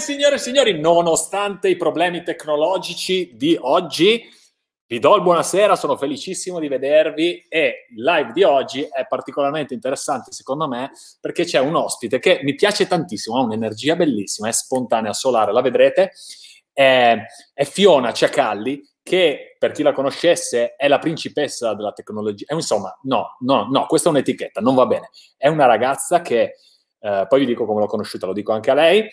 [0.00, 4.22] signore e signori, nonostante i problemi tecnologici di oggi,
[4.86, 9.74] vi do il buonasera, sono felicissimo di vedervi e il live di oggi è particolarmente
[9.74, 14.52] interessante secondo me perché c'è un ospite che mi piace tantissimo, ha un'energia bellissima, è
[14.52, 16.12] spontanea, solare, la vedrete,
[16.72, 17.16] è,
[17.52, 22.96] è Fiona Ciacalli che per chi la conoscesse è la principessa della tecnologia, eh, insomma
[23.02, 26.54] no, no, no, questa è un'etichetta, non va bene, è una ragazza che,
[27.00, 29.06] eh, poi vi dico come l'ho conosciuta, lo dico anche a lei,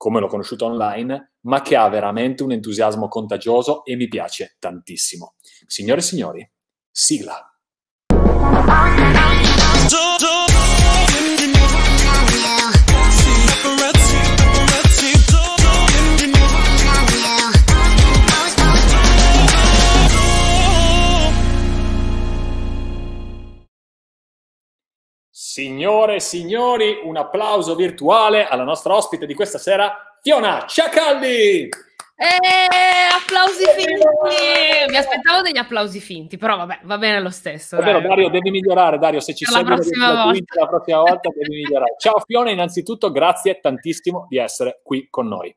[0.00, 5.34] come l'ho conosciuta online, ma che ha veramente un entusiasmo contagioso e mi piace tantissimo.
[5.66, 6.50] Signore e signori,
[6.90, 7.54] sigla.
[25.52, 31.62] Signore e signori, un applauso virtuale alla nostra ospite di questa sera, Fiona Ciacalli.
[32.14, 34.90] Eh, applausi finti!
[34.90, 37.78] Mi aspettavo degli applausi finti, però vabbè, va bene lo stesso.
[37.78, 40.60] È vero, Dario, devi migliorare, Dario, se ci sei la prossima volta.
[40.60, 41.96] la prossima volta devi migliorare.
[41.98, 45.52] Ciao Fiona, innanzitutto grazie tantissimo di essere qui con noi.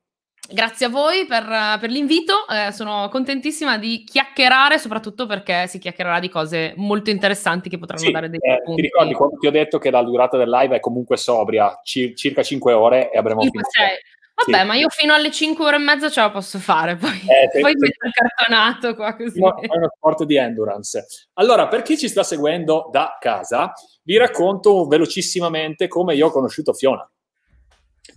[0.50, 1.46] Grazie a voi per,
[1.80, 7.70] per l'invito, eh, sono contentissima di chiacchierare, soprattutto perché si chiacchiererà di cose molto interessanti
[7.70, 8.82] che potranno Sì, dare dei eh, punti.
[8.82, 12.14] ti ricordi quando ti ho detto che la durata del live è comunque sobria, ci-
[12.16, 13.90] circa 5 ore e avremo Cinque, finito.
[13.94, 13.98] sei.
[14.36, 14.68] Vabbè, Sì.
[14.68, 17.74] ma io fino alle 5 ore e mezza ce la posso fare, poi, Eh, poi
[17.78, 19.40] metto il cartonato qua così.
[19.40, 21.06] No, è uno sport di endurance.
[21.34, 23.72] Allora, per chi ci sta seguendo da casa,
[24.04, 27.08] vi racconto velocissimamente come io ho conosciuto Fiona.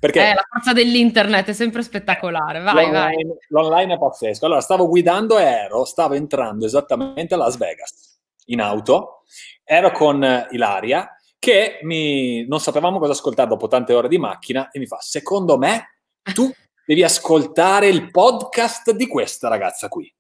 [0.01, 3.15] Perché Eh, la forza dell'internet è sempre spettacolare, vai, vai.
[3.15, 4.45] l'online, l'online è pazzesco.
[4.45, 9.23] Allora, stavo guidando e ero, stavo entrando esattamente a Las Vegas in auto,
[9.65, 14.79] ero con Ilaria che mi, non sapevamo cosa ascoltare dopo tante ore di macchina e
[14.79, 16.01] mi fa, secondo me
[16.35, 16.51] tu
[16.85, 20.13] devi ascoltare il podcast di questa ragazza qui.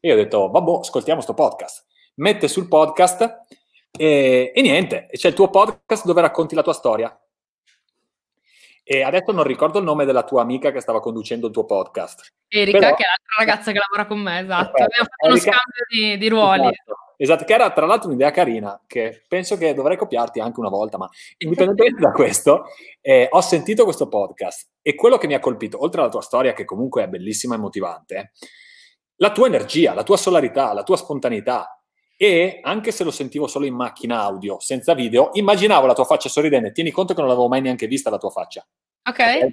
[0.00, 1.84] E io ho detto, vabbè, ascoltiamo sto podcast.
[2.16, 3.40] Mette sul podcast
[3.90, 7.18] e, e niente, c'è il tuo podcast dove racconti la tua storia.
[8.88, 12.32] E adesso non ricordo il nome della tua amica che stava conducendo il tuo podcast.
[12.46, 14.70] Erika, Però- che è l'altra ragazza che lavora con me, esatto.
[14.70, 14.82] Perfetto.
[14.84, 16.60] Abbiamo fatto uno Erika- scambio di, di ruoli.
[16.68, 16.94] Esatto.
[17.18, 20.98] Esatto, che era tra l'altro un'idea carina, che penso che dovrei copiarti anche una volta,
[20.98, 21.08] ma
[21.38, 22.66] indipendentemente da questo,
[23.00, 26.52] eh, ho sentito questo podcast e quello che mi ha colpito, oltre alla tua storia,
[26.52, 28.32] che comunque è bellissima e motivante,
[29.16, 31.80] la tua energia, la tua solarità, la tua spontaneità.
[32.16, 36.28] E anche se lo sentivo solo in macchina audio, senza video, immaginavo la tua faccia
[36.30, 36.72] sorridente.
[36.72, 38.66] Tieni conto che non l'avevo mai neanche vista la tua faccia.
[39.08, 39.18] Ok?
[39.18, 39.48] Ok?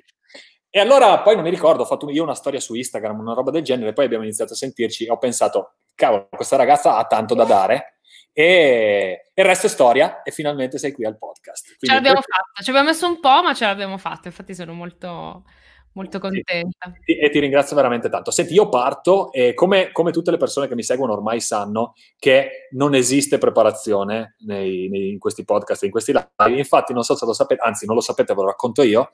[0.76, 3.52] E allora poi non mi ricordo, ho fatto io una storia su Instagram, una roba
[3.52, 7.36] del genere, poi abbiamo iniziato a sentirci e ho pensato, cavolo, questa ragazza ha tanto
[7.36, 8.00] da dare
[8.32, 11.68] e il resto è storia e finalmente sei qui al podcast.
[11.68, 14.30] Ce Quindi l'abbiamo questo- fatta, ci abbiamo messo un po', ma ce l'abbiamo fatta.
[14.30, 15.44] Infatti sono molto,
[15.94, 16.20] molto Sì.
[16.20, 16.92] contenta.
[17.04, 18.32] Ti- e ti ringrazio veramente tanto.
[18.32, 22.68] Senti, io parto e come, come tutte le persone che mi seguono ormai sanno che
[22.72, 26.58] non esiste preparazione nei- nei- in questi podcast, in questi live.
[26.58, 29.12] Infatti, non so se lo sapete, anzi, non lo sapete, ve lo racconto io.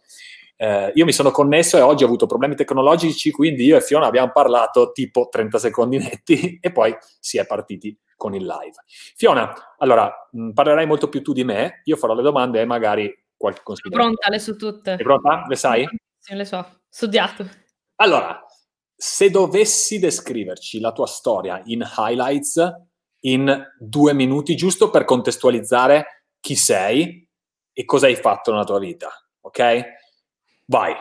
[0.62, 4.07] Eh, io mi sono connesso e oggi ho avuto problemi tecnologici, quindi io e Fiona
[4.07, 8.75] abbiamo parlato tipo 30 secondi netti e poi si è partiti con il live.
[9.16, 13.09] Fiona, allora, mh, parlerai molto più tu di me, io farò le domande e magari
[13.38, 13.95] qualche consiglio.
[13.95, 14.95] pronta, le so tutte.
[14.97, 15.45] Sei pronta?
[15.47, 15.88] Le sai?
[16.29, 16.81] Le so.
[16.88, 17.50] Studiato.
[17.95, 18.44] Allora,
[18.95, 22.62] se dovessi descriverci la tua storia in highlights
[23.22, 27.28] in due minuti, giusto per contestualizzare chi sei
[27.73, 29.09] e cosa hai fatto nella tua vita,
[29.41, 29.84] ok?
[30.66, 30.94] Vai.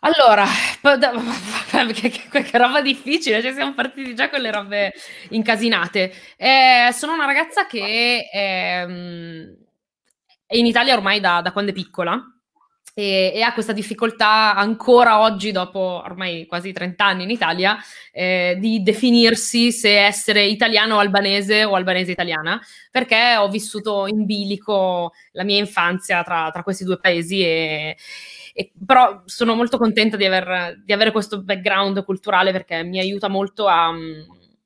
[0.00, 0.44] Allora,
[1.94, 4.92] che, che- che roba difficile, cioè siamo partiti già con le robe
[5.30, 6.12] incasinate.
[6.36, 9.56] Eh, sono una ragazza che ehm,
[10.46, 12.20] è in Italia ormai da, da quando è piccola
[12.94, 17.76] e, e ha questa difficoltà ancora oggi, dopo ormai quasi 30 anni in Italia,
[18.12, 22.60] eh, di definirsi se essere italiano o albanese o albanese italiana,
[22.90, 27.96] perché ho vissuto in bilico la mia infanzia tra, tra questi due paesi e,
[28.54, 33.28] e- però sono molto contenta di, aver- di avere questo background culturale perché mi aiuta
[33.28, 33.90] molto a,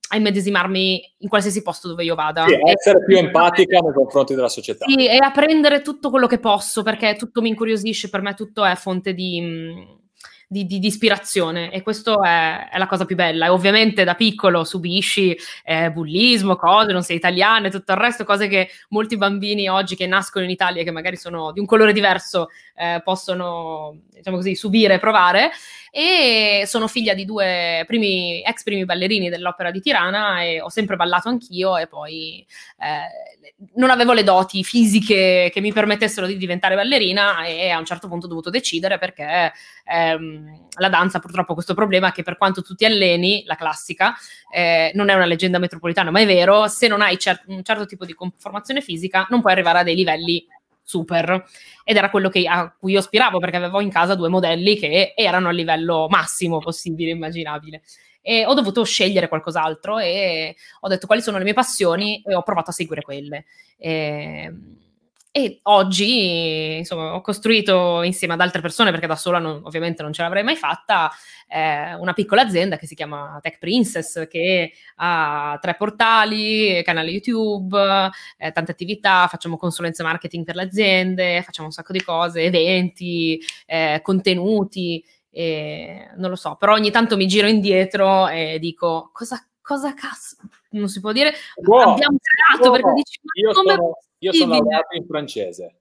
[0.09, 2.47] a immedesimarmi in qualsiasi posto dove io vada.
[2.47, 4.87] Sì, essere più empatica nei confronti della società.
[4.87, 8.75] sì, e apprendere tutto quello che posso perché tutto mi incuriosisce, per me tutto è
[8.77, 10.06] fonte di, mh,
[10.49, 13.47] di, di, di, ispirazione e questo è, è, la cosa più bella.
[13.47, 18.25] E ovviamente da piccolo subisci eh, bullismo, cose, non sei italiano e tutto il resto,
[18.25, 21.93] cose che molti bambini oggi che nascono in Italia, che magari sono di un colore
[21.93, 25.51] diverso, eh, possono, diciamo così, subire e provare.
[25.91, 30.95] E sono figlia di due primi, ex primi ballerini dell'Opera di Tirana e ho sempre
[30.95, 32.47] ballato anch'io e poi
[32.79, 33.36] eh,
[33.75, 38.09] non avevo le doti fisiche che mi permettessero di diventare ballerina e a un certo
[38.09, 39.53] punto ho dovuto decidere perché
[39.85, 44.15] ehm, la danza purtroppo ha questo problema che per quanto tu ti alleni, la classica,
[44.53, 47.87] eh, non è una leggenda metropolitana, ma è vero, se non hai cer- un certo
[47.87, 50.47] tipo di conformazione fisica non puoi arrivare a dei livelli
[50.87, 51.45] super
[51.85, 55.15] ed era quello che, a cui io aspiravo perché avevo in casa due modelli che
[55.17, 57.83] erano a livello massimo possibile, immaginabile.
[58.29, 62.43] E ho dovuto scegliere qualcos'altro e ho detto quali sono le mie passioni e ho
[62.43, 63.45] provato a seguire quelle.
[63.79, 64.53] E,
[65.31, 70.13] e oggi, insomma, ho costruito insieme ad altre persone, perché da sola non, ovviamente non
[70.13, 71.09] ce l'avrei mai fatta,
[71.47, 77.79] eh, una piccola azienda che si chiama Tech Princess, che ha tre portali, canale YouTube,
[78.39, 83.41] eh, tante attività, facciamo consulenze marketing per le aziende, facciamo un sacco di cose, eventi,
[83.67, 85.05] eh, contenuti,
[86.17, 90.37] non lo so, però ogni tanto mi giro indietro e dico cosa, cosa cazzo,
[90.71, 91.33] non si può dire,
[91.65, 95.77] wow, abbiamo creato, wow, perché dici, io come sono io sono laureato in francese.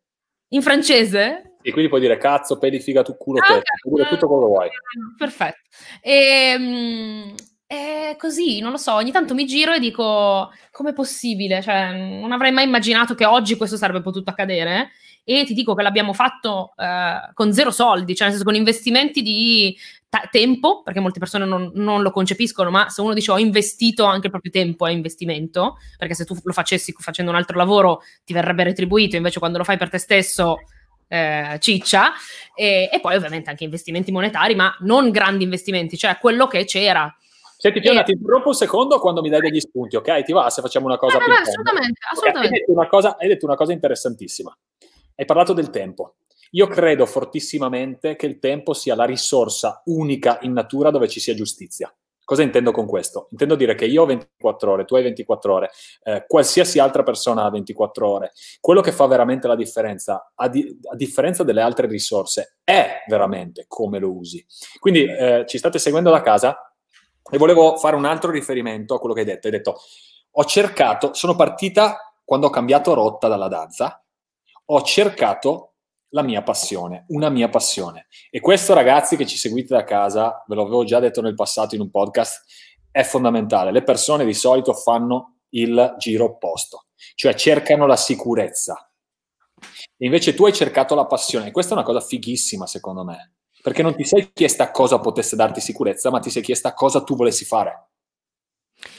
[0.49, 1.55] In francese?
[1.61, 4.43] E quindi puoi dire cazzo, peli, figa, tu culo, ah, te, puoi dire tutto quello
[4.43, 4.69] che vuoi.
[5.17, 5.59] Perfetto.
[6.01, 7.35] E, um,
[7.65, 11.61] è così, non lo so, ogni tanto mi giro e dico com'è possibile?
[11.61, 14.91] Cioè, non avrei mai immaginato che oggi questo sarebbe potuto accadere
[15.27, 19.23] e ti dico che l'abbiamo fatto eh, con zero soldi, cioè nel senso con investimenti
[19.23, 19.75] di
[20.07, 24.05] ta- tempo, perché molte persone non, non, lo concepiscono, ma se uno dice ho investito
[24.05, 28.01] anche il proprio tempo è investimento, perché se tu lo facessi facendo un altro lavoro
[28.23, 30.57] ti verrebbe retribuito, invece quando lo fai per te stesso
[31.07, 32.13] eh, ciccia,
[32.53, 37.13] e, e, poi ovviamente anche investimenti monetari, ma non grandi investimenti, cioè quello che c'era.
[37.57, 38.03] Senti Fiona, e...
[38.03, 40.23] ti interrompo un secondo quando mi dai degli spunti, ok?
[40.23, 41.17] Ti va se facciamo una cosa?
[41.17, 42.47] Eh, vabbè, assolutamente, assolutamente.
[42.47, 44.57] Okay, hai, detto una cosa, hai detto una cosa interessantissima.
[45.17, 46.15] Hai parlato del tempo.
[46.51, 51.33] Io credo fortissimamente che il tempo sia la risorsa unica in natura dove ci sia
[51.33, 51.93] giustizia.
[52.25, 53.27] Cosa intendo con questo?
[53.31, 55.69] Intendo dire che io ho 24 ore, tu hai 24 ore,
[56.03, 58.31] eh, qualsiasi altra persona ha 24 ore.
[58.59, 63.65] Quello che fa veramente la differenza, a, di- a differenza delle altre risorse, è veramente
[63.67, 64.45] come lo usi.
[64.79, 66.73] Quindi eh, ci state seguendo da casa
[67.31, 69.47] e volevo fare un altro riferimento a quello che hai detto.
[69.47, 69.79] Hai detto,
[70.31, 74.04] ho cercato, sono partita quando ho cambiato rotta dalla danza,
[74.65, 75.73] ho cercato
[76.09, 78.07] la mia passione, una mia passione.
[78.29, 81.81] E questo, ragazzi che ci seguite da casa, ve l'avevo già detto nel passato in
[81.81, 82.43] un podcast,
[82.89, 83.71] è fondamentale.
[83.71, 86.85] Le persone di solito fanno il giro opposto,
[87.15, 88.89] cioè cercano la sicurezza.
[89.97, 91.47] E invece tu hai cercato la passione.
[91.47, 95.35] E questa è una cosa fighissima, secondo me, perché non ti sei chiesta cosa potesse
[95.35, 97.89] darti sicurezza, ma ti sei chiesta cosa tu volessi fare.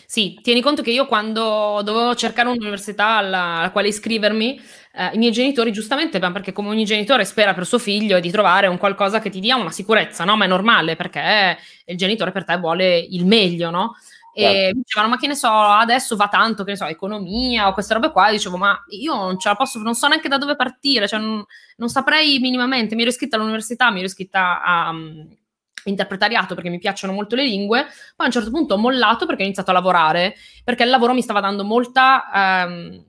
[0.07, 4.61] Sì, tieni conto che io quando dovevo cercare un'università alla, alla quale iscrivermi,
[4.95, 8.69] eh, i miei genitori giustamente, perché come ogni genitore spera per suo figlio di trovare
[8.69, 10.37] un qualcosa che ti dia una sicurezza, no?
[10.37, 13.97] Ma è normale perché il genitore per te vuole il meglio, no?
[14.33, 14.77] E certo.
[14.77, 17.95] mi dicevano, ma che ne so, adesso va tanto, che ne so, economia o queste
[17.95, 18.29] robe qua.
[18.29, 21.19] E dicevo, ma io non ce la posso, non so neanche da dove partire, cioè
[21.19, 21.43] non,
[21.79, 22.95] non saprei minimamente.
[22.95, 24.95] Mi ero iscritta all'università, mi ero iscritta a,
[25.91, 29.43] interpretariato perché mi piacciono molto le lingue, poi a un certo punto ho mollato perché
[29.43, 30.35] ho iniziato a lavorare,
[30.65, 32.31] perché il lavoro mi stava dando molta...
[32.35, 33.05] Ehm,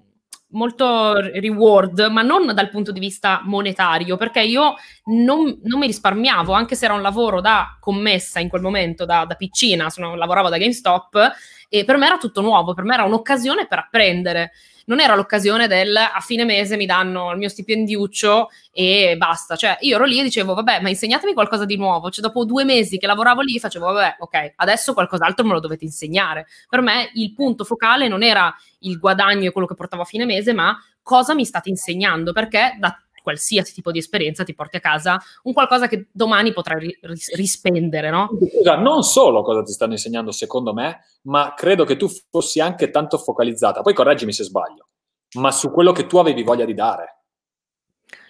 [0.50, 4.76] molto reward, ma non dal punto di vista monetario, perché io
[5.06, 9.26] non, non, mi risparmiavo, anche se era un lavoro da commessa in quel momento, da,
[9.26, 11.32] da piccina, sono, lavoravo da GameStop,
[11.70, 14.52] e per me era tutto nuovo, per me era un'occasione per apprendere
[14.88, 19.56] non era l'occasione del a fine mese mi danno il mio stipendiuccio e basta.
[19.56, 22.10] Cioè, io ero lì e dicevo, vabbè, ma insegnatemi qualcosa di nuovo.
[22.10, 25.86] Cioè, dopo due mesi che lavoravo lì, facevo, vabbè, ok, adesso qualcos'altro me lo dovete
[25.86, 26.48] insegnare.
[26.70, 30.26] Per me il punto focale non era il guadagno e quello che portavo a fine
[30.26, 34.80] mese, ma cosa mi state insegnando, perché da qualsiasi tipo di esperienza ti porti a
[34.80, 38.30] casa un qualcosa che domani potrai ris- rispendere, no?
[38.50, 42.90] Scusa, non solo cosa ti stanno insegnando secondo me, ma credo che tu fossi anche
[42.90, 44.88] tanto focalizzata, poi correggimi se sbaglio,
[45.40, 47.17] ma su quello che tu avevi voglia di dare.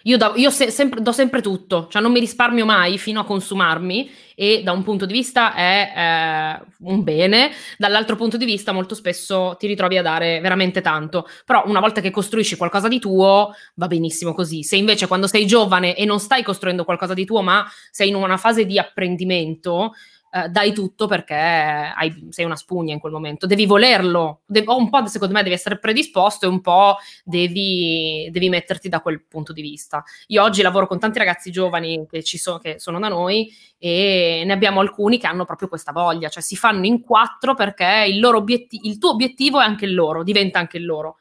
[0.04, 3.24] Io, do, io se, sempre, do sempre tutto, cioè non mi risparmio mai fino a
[3.24, 8.72] consumarmi e da un punto di vista è eh, un bene, dall'altro punto di vista
[8.72, 13.00] molto spesso ti ritrovi a dare veramente tanto, però una volta che costruisci qualcosa di
[13.00, 17.24] tuo va benissimo così, se invece quando sei giovane e non stai costruendo qualcosa di
[17.24, 19.92] tuo ma sei in una fase di apprendimento,
[20.30, 24.90] eh, dai tutto perché hai, sei una spugna in quel momento, devi volerlo, de- un
[24.90, 29.52] po' secondo me devi essere predisposto e un po' devi, devi, metterti da quel punto
[29.52, 30.02] di vista.
[30.28, 34.52] Io oggi lavoro con tanti ragazzi giovani che, so, che sono da noi e ne
[34.52, 38.86] abbiamo alcuni che hanno proprio questa voglia, cioè si fanno in quattro perché il, obiettivo,
[38.86, 41.16] il tuo obiettivo è anche il loro, diventa anche il loro.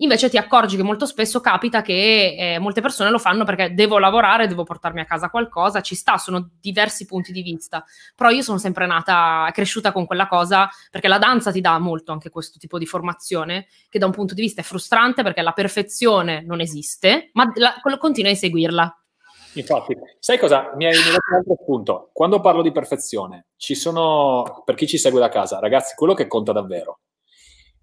[0.00, 3.98] Invece ti accorgi che molto spesso capita che eh, molte persone lo fanno perché devo
[3.98, 7.84] lavorare, devo portarmi a casa qualcosa, ci sta, sono diversi punti di vista.
[8.14, 12.12] Però io sono sempre nata, cresciuta con quella cosa, perché la danza ti dà molto
[12.12, 15.52] anche questo tipo di formazione, che da un punto di vista è frustrante perché la
[15.52, 19.02] perfezione non esiste, ma la, continua a inseguirla.
[19.54, 20.72] Infatti, sai cosa?
[20.76, 22.10] Mi hai dato un altro punto.
[22.12, 26.28] Quando parlo di perfezione, ci sono, per chi ci segue da casa, ragazzi, quello che
[26.28, 27.00] conta davvero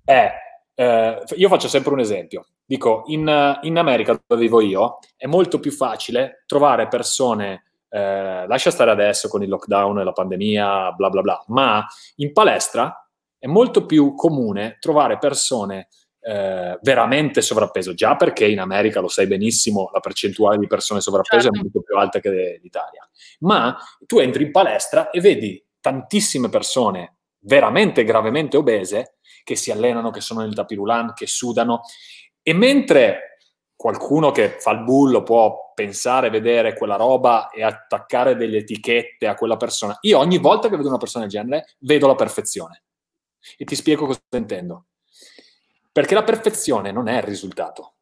[0.05, 0.31] è
[0.75, 2.46] eh, io faccio sempre un esempio.
[2.65, 8.72] Dico, in, in, America dove vivo io è molto più facile trovare persone, eh, lascia
[8.72, 11.86] stare adesso con il lockdown e la pandemia, bla bla bla, ma
[12.17, 13.08] in palestra
[13.39, 15.88] è molto più comune trovare persone
[16.20, 21.44] eh, veramente sovrappeso, già perché in America, lo sai benissimo, la percentuale di persone sovrappeso
[21.44, 21.58] certo.
[21.58, 23.08] è molto più alta che l'Italia,
[23.41, 29.14] ma tu entri in palestra e vedi tantissime persone veramente gravemente obese
[29.46, 31.84] che si allenano, che sono nel tapirulan, che sudano.
[32.42, 33.38] E mentre
[33.75, 39.36] qualcuno che fa il bullo può pensare, vedere quella roba e attaccare delle etichette a
[39.36, 42.84] quella persona, io ogni volta che vedo una persona del genere vedo la perfezione.
[43.58, 44.88] E ti spiego cosa intendo.
[45.92, 47.94] Perché la perfezione non è il risultato.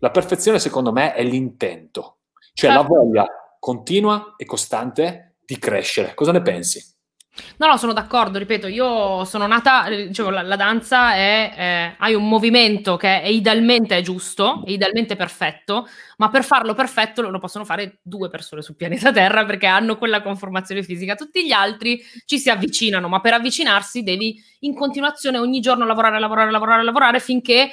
[0.00, 2.18] La perfezione, secondo me, è l'intento,
[2.52, 2.94] cioè la certo.
[2.94, 3.26] voglia
[3.60, 6.14] continua e costante di crescere.
[6.14, 6.84] Cosa ne pensi?
[7.58, 12.14] No, no, sono d'accordo, ripeto, io sono nata, dicevo, la, la danza è, eh, hai
[12.14, 17.30] un movimento che è idealmente è giusto, è idealmente perfetto, ma per farlo perfetto lo,
[17.30, 21.52] lo possono fare due persone sul pianeta Terra perché hanno quella conformazione fisica, tutti gli
[21.52, 26.82] altri ci si avvicinano, ma per avvicinarsi devi in continuazione ogni giorno lavorare, lavorare, lavorare,
[26.82, 27.70] lavorare finché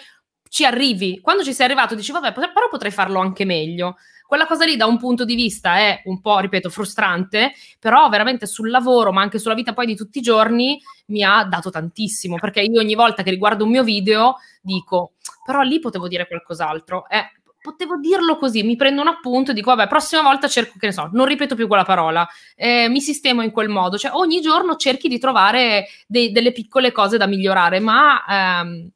[0.50, 1.20] ci arrivi.
[1.22, 3.98] Quando ci sei arrivato dici, vabbè, però potrei farlo anche meglio.
[4.28, 8.48] Quella cosa lì da un punto di vista è un po', ripeto, frustrante, però veramente
[8.48, 12.38] sul lavoro, ma anche sulla vita poi di tutti i giorni, mi ha dato tantissimo,
[12.38, 15.14] perché io ogni volta che riguardo un mio video dico,
[15.46, 17.08] però lì potevo dire qualcos'altro.
[17.08, 17.24] Eh,
[17.62, 20.92] potevo dirlo così, mi prendo un appunto e dico, vabbè, prossima volta cerco, che ne
[20.92, 24.76] so, non ripeto più quella parola, eh, mi sistemo in quel modo, cioè ogni giorno
[24.76, 28.90] cerchi di trovare dei, delle piccole cose da migliorare, ma ehm,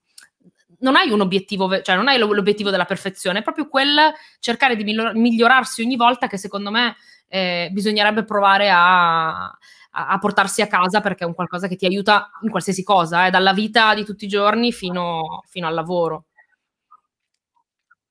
[0.79, 4.83] non hai un obiettivo, cioè non hai l'obiettivo della perfezione, è proprio quel cercare di
[4.83, 6.95] migliorarsi ogni volta che secondo me
[7.27, 9.45] eh, bisognerebbe provare a,
[9.91, 13.29] a, portarsi a casa perché è un qualcosa che ti aiuta in qualsiasi cosa, eh,
[13.29, 16.25] dalla vita di tutti i giorni fino, fino al lavoro.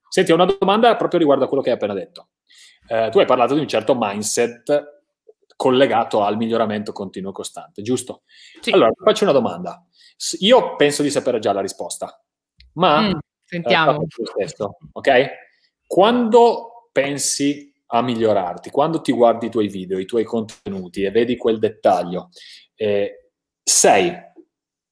[0.07, 2.29] Senti, ho una domanda proprio riguardo a quello che hai appena detto.
[2.87, 4.97] Eh, tu hai parlato di un certo mindset
[5.55, 8.23] collegato al miglioramento continuo e costante, giusto?
[8.59, 8.71] Sì.
[8.71, 9.85] Allora, faccio una domanda.
[10.39, 12.19] Io penso di sapere già la risposta,
[12.73, 14.01] ma mm, sentiamo.
[14.01, 15.27] Eh, stesso, ok?
[15.85, 21.37] Quando pensi a migliorarti, quando ti guardi i tuoi video, i tuoi contenuti e vedi
[21.37, 22.29] quel dettaglio,
[22.75, 23.31] eh,
[23.63, 24.15] sei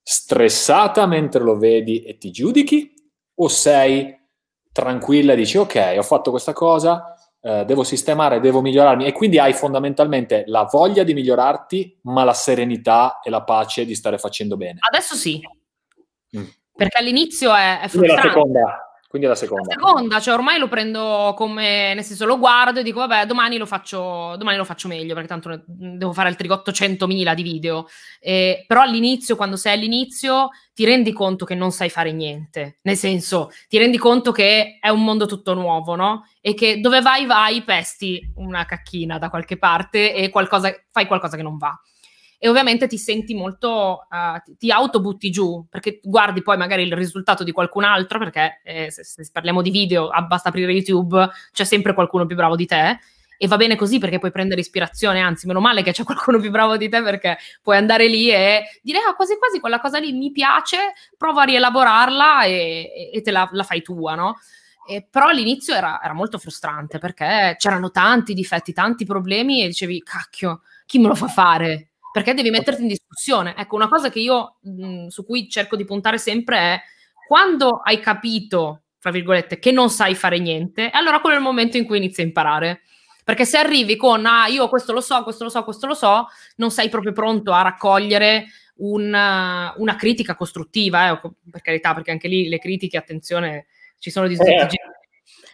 [0.01, 2.93] stressata mentre lo vedi e ti giudichi
[3.35, 4.15] o sei
[4.71, 9.37] tranquilla e dici ok, ho fatto questa cosa, eh, devo sistemare, devo migliorarmi e quindi
[9.37, 14.57] hai fondamentalmente la voglia di migliorarti, ma la serenità e la pace di stare facendo
[14.57, 14.79] bene.
[14.79, 15.39] Adesso sì.
[16.37, 16.45] Mm.
[16.77, 18.27] Perché all'inizio è, è frustrante.
[18.27, 19.73] La seconda, quindi è la seconda.
[19.73, 23.57] La seconda, cioè ormai lo prendo come, nel senso lo guardo e dico vabbè domani
[23.57, 27.87] lo faccio, domani lo faccio meglio perché tanto devo fare altri 800.000 di video.
[28.19, 32.77] Eh, però all'inizio, quando sei all'inizio, ti rendi conto che non sai fare niente.
[32.83, 36.27] Nel senso, ti rendi conto che è un mondo tutto nuovo, no?
[36.41, 41.37] E che dove vai vai pesti una cacchina da qualche parte e qualcosa, fai qualcosa
[41.37, 41.75] che non va
[42.39, 47.43] e ovviamente ti senti molto, uh, ti autobutti giù, perché guardi poi magari il risultato
[47.43, 51.63] di qualcun altro, perché eh, se, se, parliamo di video, ah, basta aprire YouTube, c'è
[51.63, 52.99] sempre qualcuno più bravo di te.
[53.39, 56.49] E va bene così perché puoi prendere ispirazione, anzi, meno male che c'è qualcuno più
[56.49, 60.11] bravo di te perché puoi andare lì e dire: Ah, quasi quasi quella cosa lì
[60.11, 64.37] mi piace, prova a rielaborarla e, e te la, la, fai tua, no?
[64.87, 70.01] E, però all'inizio era, era molto frustrante perché c'erano tanti difetti, tanti problemi e dicevi:
[70.01, 71.89] Cacchio, chi me lo fa fare?
[72.17, 73.53] Perché devi metterti in discussione.
[73.55, 76.81] Ecco, una cosa che io mh, su cui cerco di puntare sempre è
[77.27, 81.77] quando hai capito, tra virgolette, che non sai fare niente, allora quello è il momento
[81.77, 82.81] in cui inizi a imparare.
[83.23, 86.25] Perché se arrivi con, ah, io questo lo so, questo lo so, questo lo so,
[86.55, 88.47] non sei proprio pronto a raccogliere
[88.77, 91.19] una, una critica costruttiva, eh,
[91.51, 93.67] per carità, perché anche lì le critiche, attenzione,
[93.99, 94.67] ci sono di tutti eh.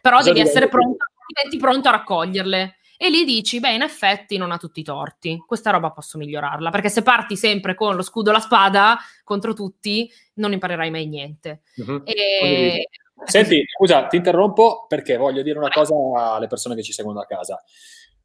[0.01, 4.53] Però devi essere pronto, diventi pronto a raccoglierle e lì dici, beh, in effetti non
[4.53, 8.29] ha tutti i torti, questa roba posso migliorarla, perché se parti sempre con lo scudo
[8.29, 11.63] e la spada contro tutti, non imparerai mai niente.
[11.75, 12.01] Uh-huh.
[12.05, 12.87] E...
[13.25, 15.93] Senti, scusa, ti interrompo perché voglio dire una cosa
[16.33, 17.61] alle persone che ci seguono da casa.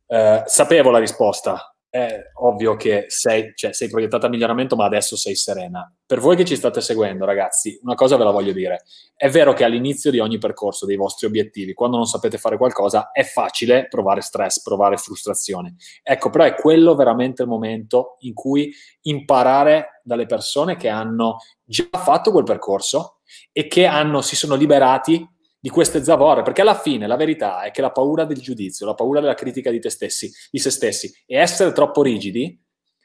[0.06, 5.16] Eh, sapevo la risposta, è ovvio che sei, cioè, sei proiettata a miglioramento, ma adesso
[5.16, 5.90] sei serena.
[6.04, 8.84] Per voi che ci state seguendo, ragazzi, una cosa ve la voglio dire.
[9.14, 13.10] È vero che all'inizio di ogni percorso, dei vostri obiettivi, quando non sapete fare qualcosa,
[13.10, 15.76] è facile provare stress, provare frustrazione.
[16.02, 18.70] Ecco, però è quello veramente il momento in cui
[19.02, 23.20] imparare dalle persone che hanno già fatto quel percorso
[23.52, 25.26] e che hanno, si sono liberati
[25.60, 28.94] di queste zavorre, perché alla fine la verità è che la paura del giudizio, la
[28.94, 32.60] paura della critica di te stessi, di se stessi e essere troppo rigidi,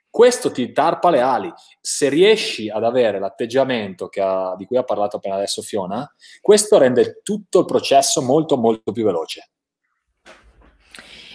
[0.09, 1.51] questo ti tarpa le ali.
[1.81, 6.07] Se riesci ad avere l'atteggiamento ha, di cui ha parlato appena adesso Fiona,
[6.39, 9.49] questo rende tutto il processo molto molto più veloce.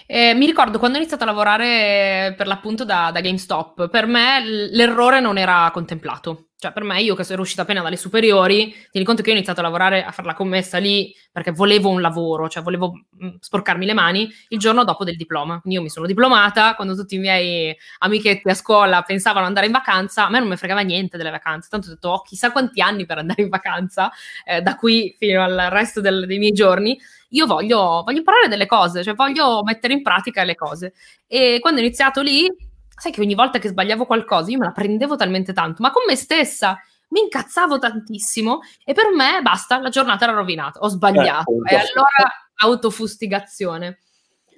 [0.07, 4.43] Eh, mi ricordo quando ho iniziato a lavorare per l'appunto da, da GameStop, per me
[4.45, 6.48] l'errore non era contemplato.
[6.61, 9.61] Cioè, per me, io che sono uscita appena dalle superiori, tieni conto che ho iniziato
[9.61, 13.87] a lavorare, a fare la commessa lì perché volevo un lavoro, cioè volevo mm, sporcarmi
[13.87, 15.61] le mani il giorno dopo del diploma.
[15.61, 19.73] Quindi io mi sono diplomata, quando tutti i miei amichetti a scuola pensavano andare in
[19.73, 22.81] vacanza, a me non mi fregava niente delle vacanze, tanto ho detto, ho chissà quanti
[22.81, 24.11] anni per andare in vacanza,
[24.45, 26.99] eh, da qui fino al resto del, dei miei giorni.
[27.33, 30.93] Io voglio, voglio imparare delle cose, cioè voglio mettere in pratica le cose.
[31.29, 32.49] E quando ho iniziato lì,
[32.99, 36.03] sai che ogni volta che sbagliavo qualcosa io me la prendevo talmente tanto, ma con
[36.07, 36.79] me stessa
[37.09, 41.77] mi incazzavo tantissimo e per me basta, la giornata era rovinata, ho sbagliato eh, e
[41.77, 43.99] allora autofustigazione.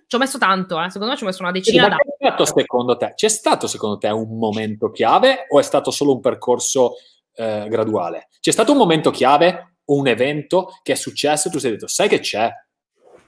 [0.06, 0.90] Ci ho messo tanto, eh.
[0.90, 2.00] secondo me ci ho messo una decina d'anni.
[2.18, 6.20] Stato, secondo te, c'è stato secondo te un momento chiave o è stato solo un
[6.20, 6.94] percorso
[7.35, 8.28] eh, graduale?
[8.40, 11.87] C'è stato un momento chiave o un evento che è successo e tu sei detto,
[11.87, 12.50] sai che c'è?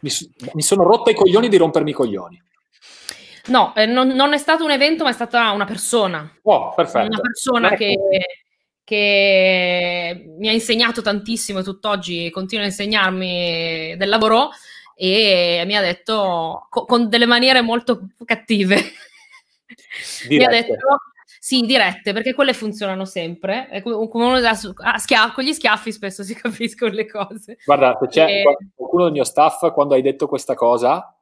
[0.00, 0.10] Mi,
[0.54, 2.42] mi sono rotto i coglioni di rompermi i coglioni.
[3.46, 6.30] No, eh, non, non, è stato un evento, ma è stata una persona.
[6.42, 7.06] Oh, perfetto.
[7.06, 7.96] Una persona che,
[8.84, 14.50] che, mi ha insegnato tantissimo e tutt'oggi continua a insegnarmi del lavoro
[14.94, 18.80] e mi ha detto co- con delle maniere molto cattive.
[20.28, 20.74] Mi ha detto
[21.44, 23.82] sì, dirette, perché quelle funzionano sempre.
[23.82, 27.58] Come uno da, ah, schia- con gli schiaffi spesso si capiscono le cose.
[27.64, 28.42] Guarda, se c'è e...
[28.74, 31.12] qualcuno del mio staff, quando hai detto questa cosa,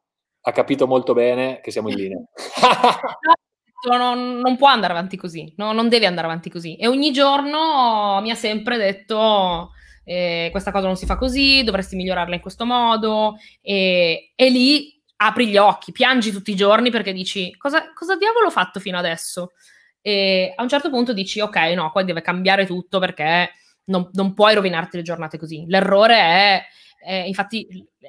[0.42, 2.18] ha capito molto bene che siamo in linea.
[3.88, 6.76] no, non, non, può andare avanti così, no, non deve andare avanti così.
[6.76, 9.70] E ogni giorno mi ha sempre detto
[10.04, 13.36] eh, questa cosa non si fa così, dovresti migliorarla in questo modo.
[13.60, 18.46] E, e lì apri gli occhi, piangi tutti i giorni perché dici cosa, cosa diavolo
[18.46, 19.52] ho fatto fino adesso?
[20.00, 23.50] E a un certo punto dici ok, no, qua deve cambiare tutto perché
[23.84, 25.64] non, non puoi rovinarti le giornate così.
[25.66, 26.62] L'errore è
[27.02, 27.66] eh, infatti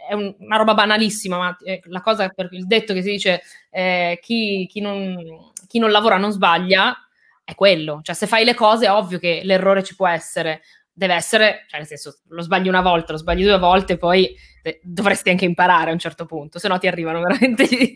[0.08, 3.41] è un, una roba banalissima, ma eh, la cosa per il detto che si dice
[3.69, 6.95] eh, chi, chi, non, chi, non, lavora non sbaglia
[7.43, 8.01] è quello.
[8.04, 10.62] Cioè, se fai le cose è ovvio che l'errore ci può essere.
[10.93, 14.36] Deve essere, cioè nel senso, lo sbagli una volta, lo sbagli due volte, poi
[14.82, 17.93] dovresti anche imparare a un certo punto, se no ti arrivano veramente gli,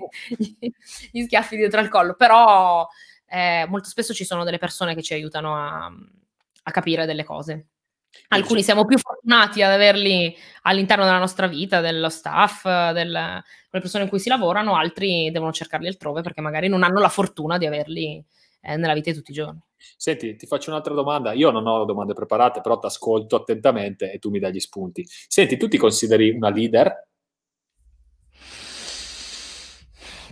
[1.12, 2.16] gli schiaffi dietro al collo.
[2.16, 2.88] Però
[3.28, 5.92] eh, molto spesso ci sono delle persone che ci aiutano a,
[6.64, 7.68] a capire delle cose.
[8.30, 14.10] Alcuni siamo più fortunati ad averli all'interno della nostra vita, dello staff, delle persone in
[14.10, 18.24] cui si lavorano, altri devono cercarli altrove perché magari non hanno la fortuna di averli
[18.62, 19.62] eh, nella vita di tutti i giorni.
[19.98, 21.34] Senti, ti faccio un'altra domanda.
[21.34, 25.06] Io non ho domande preparate, però ti ascolto attentamente e tu mi dai gli spunti.
[25.08, 27.08] Senti, tu ti consideri una leader?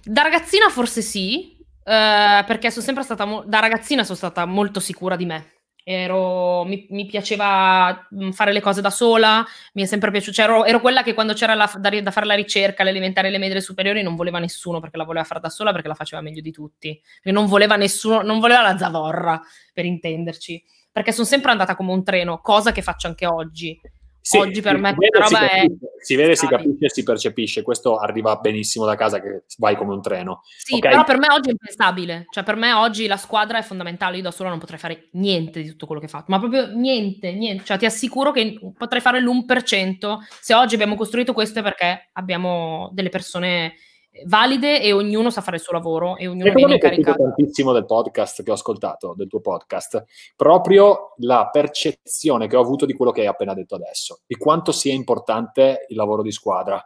[0.05, 4.79] Da ragazzina forse sì, eh, perché sono sempre stata, mo- da ragazzina sono stata molto
[4.79, 5.52] sicura di me
[5.83, 10.45] Ero, mi, mi, piaceva mm, fare le cose da sola, mi è sempre piaciuto, cioè
[10.45, 13.37] ero, ero, quella che quando c'era la, da, da, fare la ricerca, l'elementare e le
[13.37, 16.41] medie superiori non voleva nessuno perché la voleva fare da sola perché la faceva meglio
[16.41, 19.41] di tutti, perché non voleva nessuno, non voleva la zavorra
[19.73, 23.79] per intenderci, perché sono sempre andata come un treno, cosa che faccio anche oggi.
[24.25, 25.65] Sì, Oggi per me questa roba è...
[26.01, 30.01] Si vede, si capisce si percepisce, questo arriva benissimo da casa che vai come un
[30.01, 30.43] treno.
[30.45, 30.91] Sì, okay?
[30.91, 34.23] però per me oggi è impensabile, cioè per me oggi la squadra è fondamentale, io
[34.23, 37.65] da sola non potrei fare niente di tutto quello che fatto, ma proprio niente, niente,
[37.65, 42.89] cioè ti assicuro che potrei fare l'1%, se oggi abbiamo costruito questo è perché abbiamo
[42.93, 43.73] delle persone
[44.25, 47.23] valide e ognuno sa fare il suo lavoro e ognuno e viene incaricato.
[47.23, 50.03] tantissimo del podcast che ho ascoltato, del tuo podcast,
[50.35, 54.71] proprio la percezione che ho avuto di quello che hai appena detto adesso, di quanto
[54.71, 56.85] sia importante il lavoro di squadra.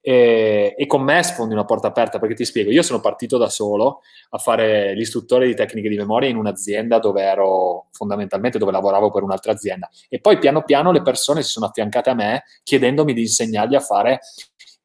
[0.00, 3.50] E, e, con me sfondi una porta aperta perché ti spiego, io sono partito da
[3.50, 4.00] solo
[4.30, 9.22] a fare l'istruttore di tecniche di memoria in un'azienda dove ero fondamentalmente dove lavoravo per
[9.22, 13.22] un'altra azienda e poi piano piano le persone si sono affiancate a me chiedendomi di
[13.22, 14.20] insegnargli a fare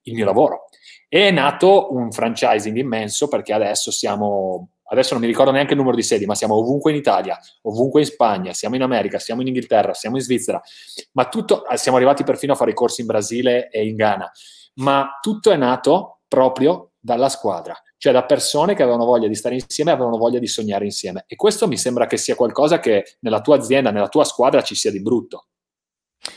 [0.03, 0.65] il mio lavoro
[1.13, 5.77] E è nato un franchising immenso perché adesso siamo, adesso non mi ricordo neanche il
[5.77, 9.41] numero di sedi, ma siamo ovunque in Italia, ovunque in Spagna, siamo in America, siamo
[9.41, 10.61] in Inghilterra, siamo in Svizzera,
[11.11, 14.31] ma tutto, eh, siamo arrivati perfino a fare i corsi in Brasile e in Ghana,
[14.75, 19.55] ma tutto è nato proprio dalla squadra, cioè da persone che avevano voglia di stare
[19.55, 21.25] insieme avevano voglia di sognare insieme.
[21.27, 24.75] E questo mi sembra che sia qualcosa che nella tua azienda, nella tua squadra ci
[24.75, 25.47] sia di brutto.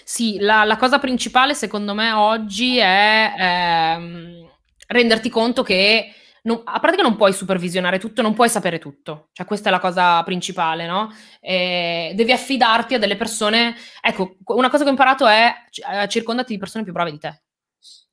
[0.03, 4.53] Sì, la, la cosa principale secondo me oggi è ehm,
[4.87, 9.29] renderti conto che non, a parte che non puoi supervisionare tutto, non puoi sapere tutto.
[9.33, 11.11] Cioè, questa è la cosa principale, no?
[11.41, 13.75] E devi affidarti a delle persone.
[14.01, 15.53] Ecco, una cosa che ho imparato è
[15.91, 17.45] eh, circondati di persone più brave di te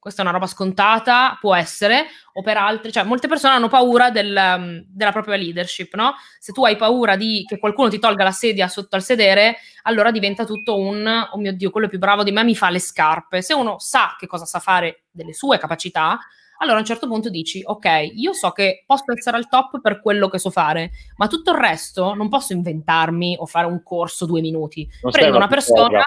[0.02, 4.10] questa è una roba scontata, può essere, o per altri, cioè molte persone hanno paura
[4.10, 6.16] del, um, della propria leadership, no?
[6.40, 10.10] Se tu hai paura di che qualcuno ti tolga la sedia sotto al sedere, allora
[10.10, 13.44] diventa tutto un, oh mio Dio, quello più bravo di me mi fa le scarpe.
[13.44, 16.18] Se uno sa che cosa sa fare delle sue capacità,
[16.62, 20.00] allora a un certo punto dici, ok, io so che posso essere al top per
[20.00, 24.26] quello che so fare, ma tutto il resto non posso inventarmi o fare un corso
[24.26, 24.88] due minuti.
[25.02, 25.88] Non Prendo una persona...
[25.88, 26.06] Cosa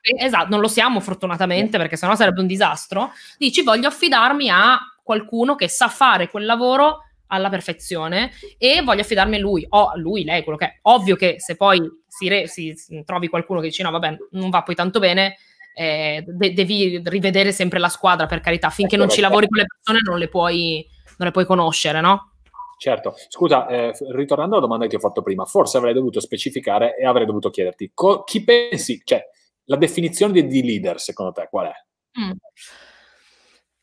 [0.00, 5.56] esatto, non lo siamo fortunatamente perché sennò sarebbe un disastro, dici voglio affidarmi a qualcuno
[5.56, 10.22] che sa fare quel lavoro alla perfezione e voglio affidarmi a lui, o a lui,
[10.22, 10.78] lei, quello che è.
[10.82, 12.72] Ovvio che se poi si, re, si
[13.04, 15.36] trovi qualcuno che dice no, vabbè, non va poi tanto bene,
[15.78, 19.66] eh, de- devi rivedere sempre la squadra, per carità, finché non ci lavori con le
[19.66, 20.86] persone non le puoi,
[21.18, 22.30] non le puoi conoscere, no?
[22.78, 26.96] Certo, scusa, eh, ritornando alla domanda che ti ho fatto prima, forse avrei dovuto specificare
[26.96, 29.22] e avrei dovuto chiederti co- chi pensi, cioè
[29.64, 31.74] la definizione di, di leader, secondo te, qual è?
[32.20, 32.32] Mm.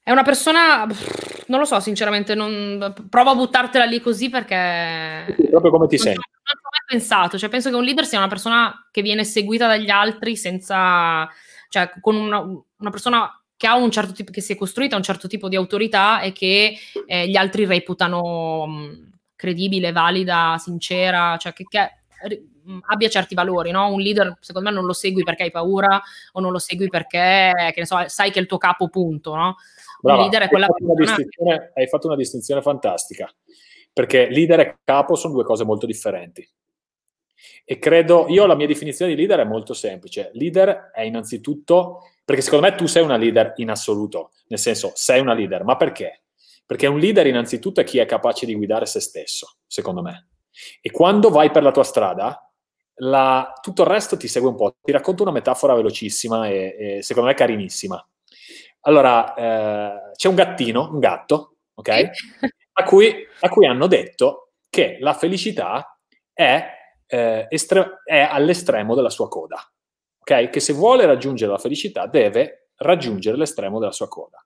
[0.01, 0.87] È una persona,
[1.47, 5.35] non lo so, sinceramente, non, provo a buttartela lì così perché...
[5.51, 6.17] Proprio come ti senti?
[6.17, 9.23] Non ci ho mai pensato, cioè penso che un leader sia una persona che viene
[9.23, 11.29] seguita dagli altri senza...
[11.73, 15.01] cioè con una, una persona che ha un certo tipo, che si è costruita un
[15.01, 19.03] certo tipo di autorità e che eh, gli altri reputano mh, mm,
[19.35, 21.79] credibile, valida, sincera, cioè che, che
[22.85, 23.91] abbia certi valori, no?
[23.91, 25.99] Un leader, secondo me, non lo segui perché hai paura
[26.33, 29.33] o non lo segui perché, che ne so, sai che è il tuo capo, punto,
[29.33, 29.55] no?
[29.99, 31.71] Brava, un leader è quella hai fatto, che...
[31.73, 33.33] hai fatto una distinzione fantastica,
[33.91, 36.47] perché leader e capo sono due cose molto differenti.
[37.65, 40.31] E credo, io la mia definizione di leader è molto semplice.
[40.33, 45.19] Leader è innanzitutto, perché secondo me tu sei una leader in assoluto, nel senso sei
[45.19, 46.23] una leader, ma perché?
[46.65, 50.29] Perché un leader innanzitutto è chi è capace di guidare se stesso, secondo me.
[50.81, 52.51] E quando vai per la tua strada,
[52.97, 54.75] la, tutto il resto ti segue un po'.
[54.81, 58.07] Ti racconto una metafora velocissima e, e secondo me carinissima.
[58.81, 62.09] Allora, eh, c'è un gattino, un gatto, ok?
[62.73, 65.97] A cui, a cui hanno detto che la felicità
[66.33, 66.65] è,
[67.13, 69.57] eh, estre- è all'estremo della sua coda,
[70.19, 70.49] ok?
[70.49, 74.43] Che se vuole raggiungere la felicità deve raggiungere l'estremo della sua coda.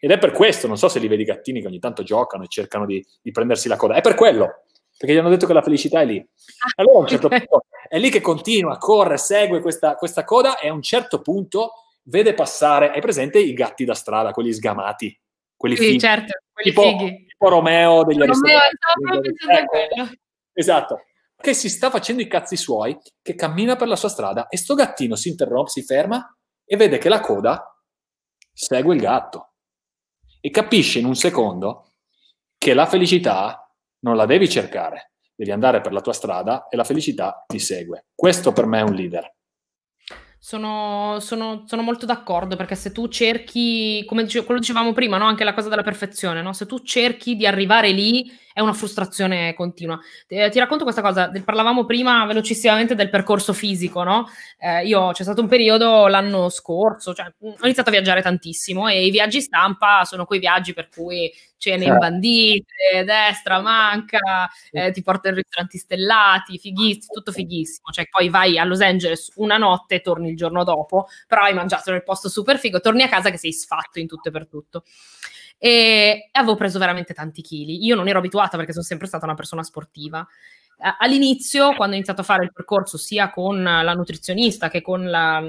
[0.00, 2.48] Ed è per questo, non so se li vedi gattini che ogni tanto giocano e
[2.48, 4.62] cercano di, di prendersi la coda, è per quello
[4.98, 6.18] perché gli hanno detto che la felicità è lì.
[6.18, 10.58] Ah, allora a un certo punto è lì che continua, corre, segue questa, questa coda
[10.58, 15.16] e a un certo punto vede passare, hai presente i gatti da strada, quelli sgamati?
[15.54, 17.26] Quelli sì, fighi, certo, quelli tipo, fighi.
[17.28, 18.58] tipo Romeo degli Romeo,
[19.50, 20.12] ecco,
[20.52, 21.02] Esatto,
[21.40, 24.74] che si sta facendo i cazzi suoi, che cammina per la sua strada e sto
[24.74, 27.64] gattino si interrompe, si ferma e vede che la coda
[28.52, 29.52] segue il gatto
[30.40, 31.92] e capisce in un secondo
[32.58, 36.84] che la felicità non la devi cercare, devi andare per la tua strada e la
[36.84, 38.06] felicità ti segue.
[38.14, 39.37] Questo per me è un leader.
[40.48, 45.26] Sono, sono, sono molto d'accordo perché se tu cerchi, come dice, quello dicevamo prima, no?
[45.26, 46.54] anche la cosa della perfezione, no?
[46.54, 50.00] se tu cerchi di arrivare lì è una frustrazione continua.
[50.26, 54.26] Eh, ti racconto questa cosa, parlavamo prima velocissimamente del percorso fisico, no?
[54.58, 59.06] Eh, io c'è stato un periodo l'anno scorso, cioè, ho iniziato a viaggiare tantissimo e
[59.06, 65.02] i viaggi stampa sono quei viaggi per cui cene in bandite, destra, manca, eh, ti
[65.02, 67.92] porta in ristoranti stellati, fighissimo, tutto fighissimo.
[67.92, 71.52] Cioè, poi vai a Los Angeles una notte e torni il giorno dopo, però hai
[71.52, 74.48] mangiato nel posto super figo, torni a casa che sei sfatto in tutto e per
[74.48, 74.84] tutto
[75.58, 77.84] e avevo preso veramente tanti chili.
[77.84, 80.26] Io non ero abituata perché sono sempre stata una persona sportiva.
[81.00, 85.42] All'inizio, quando ho iniziato a fare il percorso sia con la nutrizionista che con, la,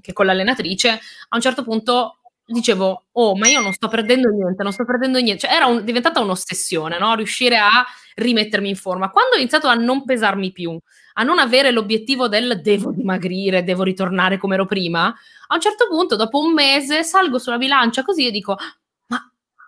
[0.00, 4.64] che con l'allenatrice, a un certo punto dicevo, oh, ma io non sto perdendo niente,
[4.64, 5.46] non sto perdendo niente.
[5.46, 7.14] Cioè, era un, diventata un'ossessione, no?
[7.14, 7.84] Riuscire a
[8.16, 9.10] rimettermi in forma.
[9.10, 10.76] Quando ho iniziato a non pesarmi più,
[11.14, 15.86] a non avere l'obiettivo del devo dimagrire, devo ritornare come ero prima, a un certo
[15.88, 18.56] punto, dopo un mese, salgo sulla bilancia così e dico,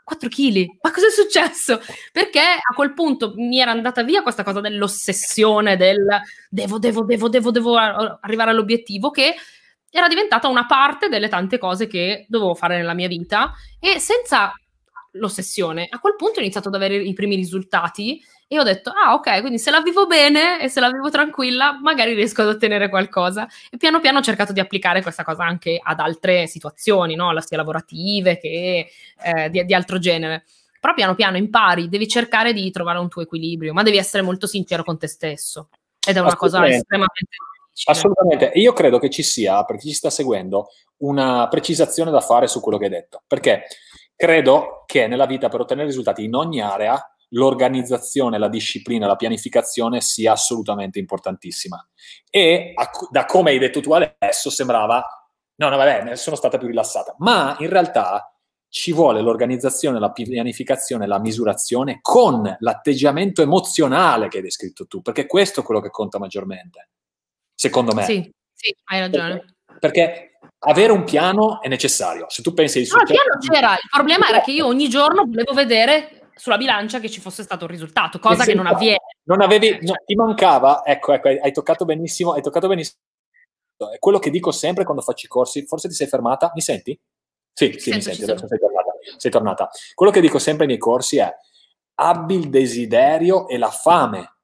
[0.06, 1.80] 4 kg, ma cosa è successo?
[2.12, 6.06] Perché a quel punto mi era andata via questa cosa dell'ossessione del
[6.48, 9.34] devo, devo, devo, devo, devo arrivare all'obiettivo, che
[9.90, 14.52] era diventata una parte delle tante cose che dovevo fare nella mia vita e senza
[15.12, 15.88] l'ossessione.
[15.90, 19.40] A quel punto ho iniziato ad avere i primi risultati e ho detto, ah ok,
[19.40, 23.48] quindi se la vivo bene e se la vivo tranquilla, magari riesco ad ottenere qualcosa.
[23.70, 27.32] E piano piano ho cercato di applicare questa cosa anche ad altre situazioni, no?
[27.40, 28.88] sia lavorative che
[29.22, 30.44] eh, di, di altro genere.
[30.80, 34.46] Però piano piano impari, devi cercare di trovare un tuo equilibrio, ma devi essere molto
[34.46, 35.70] sincero con te stesso.
[36.06, 37.36] Ed è una cosa estremamente
[37.72, 37.90] difficile.
[37.90, 38.52] Assolutamente.
[38.52, 42.46] E io credo che ci sia, per chi ci sta seguendo, una precisazione da fare
[42.46, 43.22] su quello che hai detto.
[43.26, 43.64] Perché
[44.14, 46.96] credo che nella vita per ottenere risultati in ogni area
[47.30, 51.84] l'organizzazione, la disciplina, la pianificazione sia assolutamente importantissima.
[52.30, 55.04] E a, da come hai detto tu adesso sembrava,
[55.56, 57.14] no, no, vabbè, sono stata più rilassata.
[57.18, 58.30] Ma in realtà
[58.68, 65.26] ci vuole l'organizzazione, la pianificazione, la misurazione con l'atteggiamento emozionale che hai descritto tu, perché
[65.26, 66.90] questo è quello che conta maggiormente,
[67.54, 68.04] secondo me.
[68.04, 69.38] Sì, sì, hai ragione.
[69.38, 72.26] Perché, perché avere un piano è necessario.
[72.28, 75.24] Se tu pensi di No, il piano c'era, il problema era che io ogni giorno
[75.24, 78.98] volevo vedere sulla bilancia che ci fosse stato un risultato, cosa che non avviene.
[79.24, 82.98] Non avevi, no, ti mancava, ecco, ecco, hai toccato benissimo, hai toccato benissimo.
[83.92, 86.98] È quello che dico sempre quando faccio i corsi, forse ti sei fermata, mi senti?
[87.52, 88.92] Sì, sì, mi senti, adesso sei tornata.
[89.16, 89.70] sei tornata.
[89.94, 91.34] Quello che dico sempre nei corsi è
[91.94, 94.36] abbi il desiderio e la fame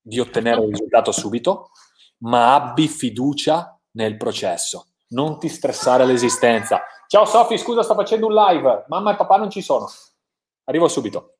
[0.00, 1.70] di ottenere un risultato subito,
[2.18, 4.88] ma abbi fiducia nel processo.
[5.10, 6.82] Non ti stressare l'esistenza.
[7.06, 8.84] Ciao Sofi, scusa, sto facendo un live.
[8.88, 9.88] Mamma e papà non ci sono.
[10.70, 11.38] Arrivo subito.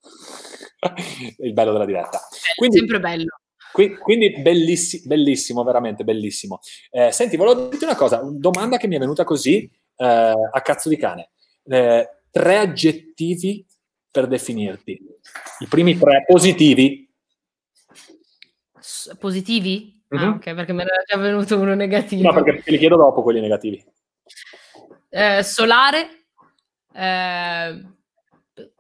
[1.39, 2.21] il bello della diretta.
[2.57, 3.41] Quindi, sempre bello.
[3.73, 6.59] Quindi bellissimo, bellissimo, veramente bellissimo.
[6.91, 10.61] Eh, senti, volevo dirti una cosa, una domanda che mi è venuta così eh, a
[10.63, 11.31] cazzo di cane.
[11.65, 13.65] Eh, tre aggettivi
[14.11, 15.01] per definirti.
[15.61, 17.09] I primi tre positivi.
[18.81, 20.03] S- positivi?
[20.13, 20.25] Mm-hmm.
[20.25, 20.37] Ah, mhm.
[20.39, 22.23] ok, perché me ne era già venuto uno negativo.
[22.23, 23.81] No, perché te li chiedo dopo quelli negativi.
[25.09, 26.25] Eh, solare,
[26.93, 27.99] eh,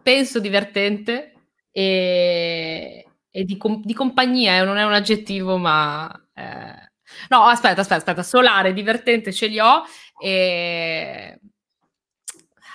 [0.03, 1.35] penso divertente
[1.71, 6.11] e, e di, com- di, compagnia, eh, non è un aggettivo, ma...
[6.35, 6.91] Eh,
[7.29, 9.83] no, aspetta, aspetta, aspetta, solare, divertente ce li ho
[10.21, 11.39] e...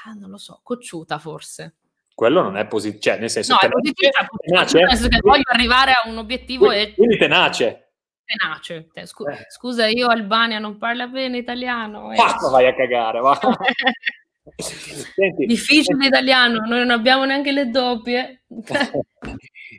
[0.06, 1.76] Ah, non lo so, cocciuta forse.
[2.14, 3.54] Quello non è positivo, cioè nel senso...
[3.54, 4.12] No, tenace, è positivo,
[4.46, 6.94] tenace, nel senso che voglio arrivare a un obiettivo quindi, e...
[6.94, 7.90] Quindi tenace.
[8.26, 8.90] Tenace.
[8.94, 9.06] Eh.
[9.50, 12.12] Scusa, io Albania non parla bene italiano.
[12.12, 12.18] Eh.
[12.18, 13.38] Ah, vai a cagare, va.
[14.58, 16.08] Senti, Difficile senti.
[16.08, 18.44] italiano, noi non abbiamo neanche le doppie.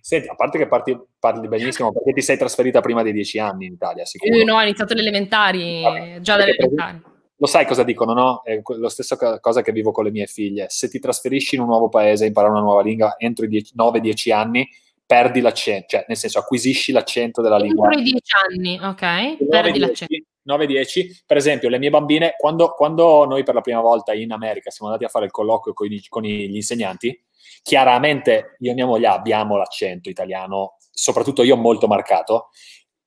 [0.01, 3.67] Senti, a parte che parti, parli benissimo, perché ti sei trasferita prima dei dieci anni
[3.67, 4.35] in Italia, sicuro?
[4.35, 7.01] Io no, ho iniziato le elementari, Vabbè, già dalle elementari.
[7.39, 8.43] Lo sai cosa dicono, no?
[8.43, 10.67] È lo stesso cosa che vivo con le mie figlie.
[10.69, 14.69] Se ti trasferisci in un nuovo paese, imparare una nuova lingua entro i 9-10 anni,
[15.05, 17.87] perdi l'accento, cioè nel senso acquisisci l'accento della lingua.
[17.87, 20.17] Entro i 10 anni, ok, perdi l'accento.
[20.47, 24.71] 9-10, per esempio, le mie bambine, quando, quando, noi per la prima volta in America
[24.71, 27.23] siamo andati a fare il colloquio con, i, con gli insegnanti,
[27.63, 32.51] chiaramente io e mia moglie abbiamo l'accento italiano, soprattutto io molto marcato,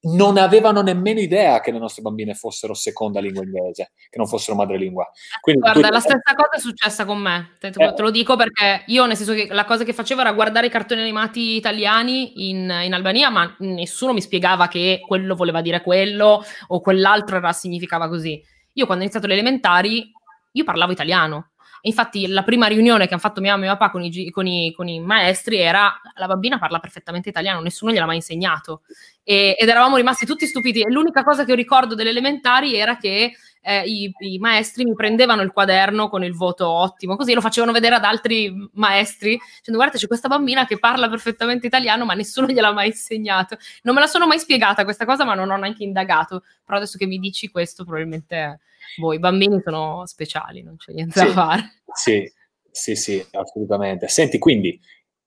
[0.02, 4.56] non avevano nemmeno idea che le nostre bambine fossero seconda lingua inglese, che non fossero
[4.56, 5.10] madrelingua.
[5.42, 5.94] Quindi Guarda, tu...
[5.94, 7.94] la stessa cosa è successa con me, te, eh.
[7.94, 10.70] te, lo dico perché io, nel senso che la cosa che facevo era guardare i
[10.70, 16.44] cartoni animati italiani in, in, Albania, ma nessuno mi spiegava che quello voleva dire quello
[16.68, 18.42] o quell'altro era, significava così.
[18.74, 20.12] Io quando ho iniziato le elementari,
[20.54, 23.92] io parlavo italiano, infatti la prima riunione che hanno fatto mia mamma e mio papà
[23.92, 28.06] con i, con, i, con i, maestri era la bambina parla perfettamente italiano, nessuno gliel'ha
[28.06, 28.82] mai insegnato.
[29.24, 30.82] E, ed eravamo rimasti tutti stupiti.
[30.82, 34.94] E l'unica cosa che io ricordo delle elementari era che eh, i, i, maestri mi
[34.94, 39.80] prendevano il quaderno con il voto ottimo, così lo facevano vedere ad altri maestri, dicendo
[39.80, 43.58] guarda c'è questa bambina che parla perfettamente italiano ma nessuno gliel'ha mai insegnato.
[43.84, 46.98] Non me la sono mai spiegata questa cosa ma non ho neanche indagato, però adesso
[46.98, 48.62] che mi dici questo probabilmente
[48.98, 51.82] boh, i bambini sono speciali, non c'è niente sì, da fare.
[51.94, 52.32] Sì,
[52.72, 54.08] sì, sì, assolutamente.
[54.08, 54.80] Senti, quindi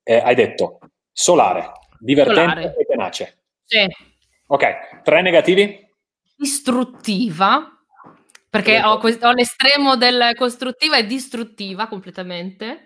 [0.03, 0.79] eh, hai detto
[1.11, 2.75] solare, divertente solare.
[2.77, 3.37] e tenace.
[3.63, 3.87] Sì.
[4.47, 5.89] Ok, tre negativi?
[6.37, 7.72] Istruttiva,
[8.53, 12.85] perché ho, ho, l'estremo del costruttiva e distruttiva completamente.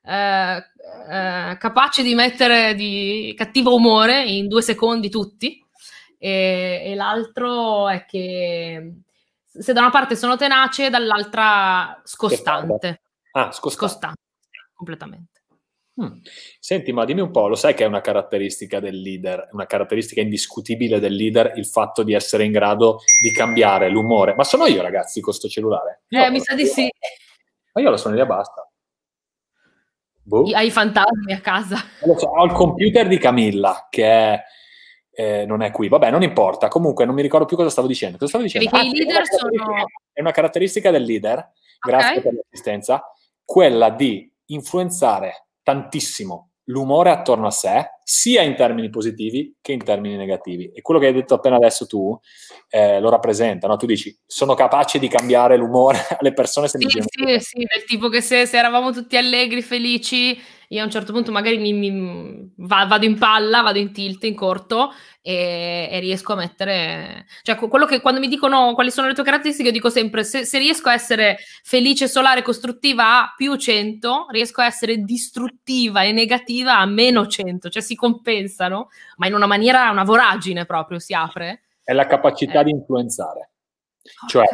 [0.00, 5.60] Eh, eh, capace di mettere di cattivo umore in due secondi tutti.
[6.16, 8.92] E, e l'altro è che
[9.44, 13.02] se da una parte sono tenace, dall'altra scostante.
[13.32, 13.70] Ah, scostante.
[13.70, 14.20] scostante
[14.72, 15.37] completamente.
[16.00, 16.18] Hmm.
[16.60, 20.20] Senti, ma dimmi un po', lo sai che è una caratteristica del leader, una caratteristica
[20.20, 24.34] indiscutibile del leader, il fatto di essere in grado di cambiare l'umore.
[24.36, 26.02] Ma sono io, ragazzi, con questo cellulare?
[26.08, 26.88] Eh, mi sa di sì.
[27.72, 28.70] Ma io la suoneria basta.
[30.22, 30.48] Boh.
[30.52, 31.78] Hai i fantasmi a casa.
[32.16, 34.42] So, ho il computer di Camilla, che è
[35.10, 35.88] eh, non è qui.
[35.88, 36.68] Vabbè, non importa.
[36.68, 38.18] Comunque, non mi ricordo più cosa stavo dicendo.
[38.18, 38.68] Cosa stavo dicendo?
[38.70, 39.84] Ah, i leader è sono...
[40.12, 42.22] È una caratteristica del leader, grazie okay.
[42.22, 43.02] per l'assistenza,
[43.44, 50.16] quella di influenzare tantissimo l'umore attorno a sé, sia in termini positivi che in termini
[50.16, 50.70] negativi.
[50.72, 52.18] E quello che hai detto appena adesso tu
[52.70, 53.76] eh, lo rappresenta, no?
[53.76, 57.10] Tu dici, sono capace di cambiare l'umore alle persone semplicemente.
[57.12, 60.38] Sì, sì, sì, del tipo che se, se eravamo tutti allegri, felici,
[60.70, 64.34] io a un certo punto magari mi, mi vado in palla, vado in tilt, in
[64.34, 67.24] corto e, e, riesco a mettere...
[67.42, 70.44] Cioè, quello che quando mi dicono quali sono le tue caratteristiche, io dico sempre, se,
[70.44, 76.12] se riesco a essere felice, solare, costruttiva a più 100, riesco a essere distruttiva e
[76.12, 81.14] negativa a meno 100, cioè si compensano, ma in una maniera, una voragine proprio si
[81.14, 81.62] apre.
[81.82, 82.64] È la capacità eh.
[82.64, 83.52] di influenzare.
[84.26, 84.44] Cioè,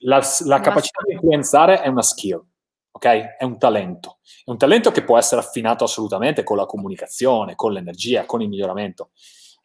[0.00, 2.44] la, la capacità di influenzare è una skill
[2.96, 3.36] ok?
[3.36, 4.18] È un talento.
[4.44, 8.48] È un talento che può essere affinato assolutamente con la comunicazione, con l'energia, con il
[8.48, 9.10] miglioramento,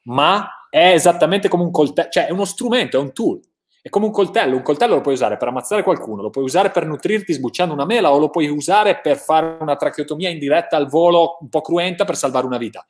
[0.04, 3.40] ma è esattamente come un coltello, cioè è uno strumento, è un tool.
[3.82, 6.70] È come un coltello, un coltello lo puoi usare per ammazzare qualcuno, lo puoi usare
[6.70, 10.88] per nutrirti sbucciando una mela o lo puoi usare per fare una tracheotomia indiretta al
[10.88, 12.86] volo un po' cruenta per salvare una vita.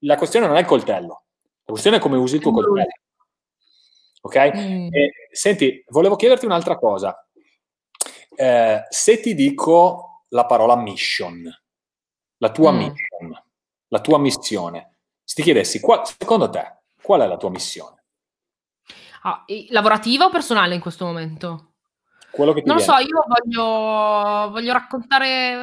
[0.00, 1.24] La questione non è il coltello,
[1.64, 2.86] la questione è come usi il tuo coltello.
[4.20, 4.56] Ok?
[4.56, 4.88] Mm.
[4.92, 7.25] E, senti, volevo chiederti un'altra cosa
[8.36, 11.42] eh, se ti dico la parola mission,
[12.38, 12.76] la tua mm.
[12.76, 13.44] mission,
[13.88, 18.04] la tua missione, se ti chiedessi, qual, secondo te, qual è la tua missione?
[19.22, 21.72] Ah, lavorativa o personale in questo momento?
[22.30, 22.92] Quello che ti non viene.
[22.92, 25.54] lo so, io voglio, voglio raccontare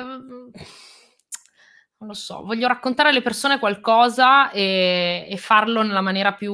[2.03, 6.53] non lo so, voglio raccontare alle persone qualcosa e, e farlo nella maniera più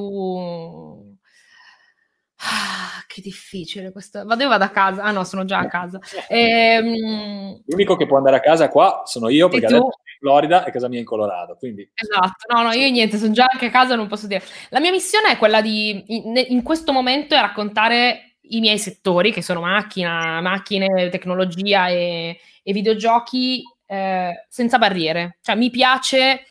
[2.42, 4.24] Ah, che difficile questo.
[4.24, 5.02] Vado io vado a casa.
[5.02, 5.98] Ah no, sono già a casa.
[6.28, 7.62] Ehm...
[7.66, 10.88] L'unico che può andare a casa qua sono io perché adesso in Florida e casa
[10.88, 11.56] mia in Colorado.
[11.56, 11.90] Quindi...
[11.94, 14.42] Esatto, no, no, io niente, sono già anche a casa, non posso dire.
[14.70, 19.32] La mia missione è quella di, in, in questo momento, è raccontare i miei settori,
[19.32, 25.38] che sono macchina, macchine, tecnologia e, e videogiochi, eh, senza barriere.
[25.42, 26.46] Cioè, mi piace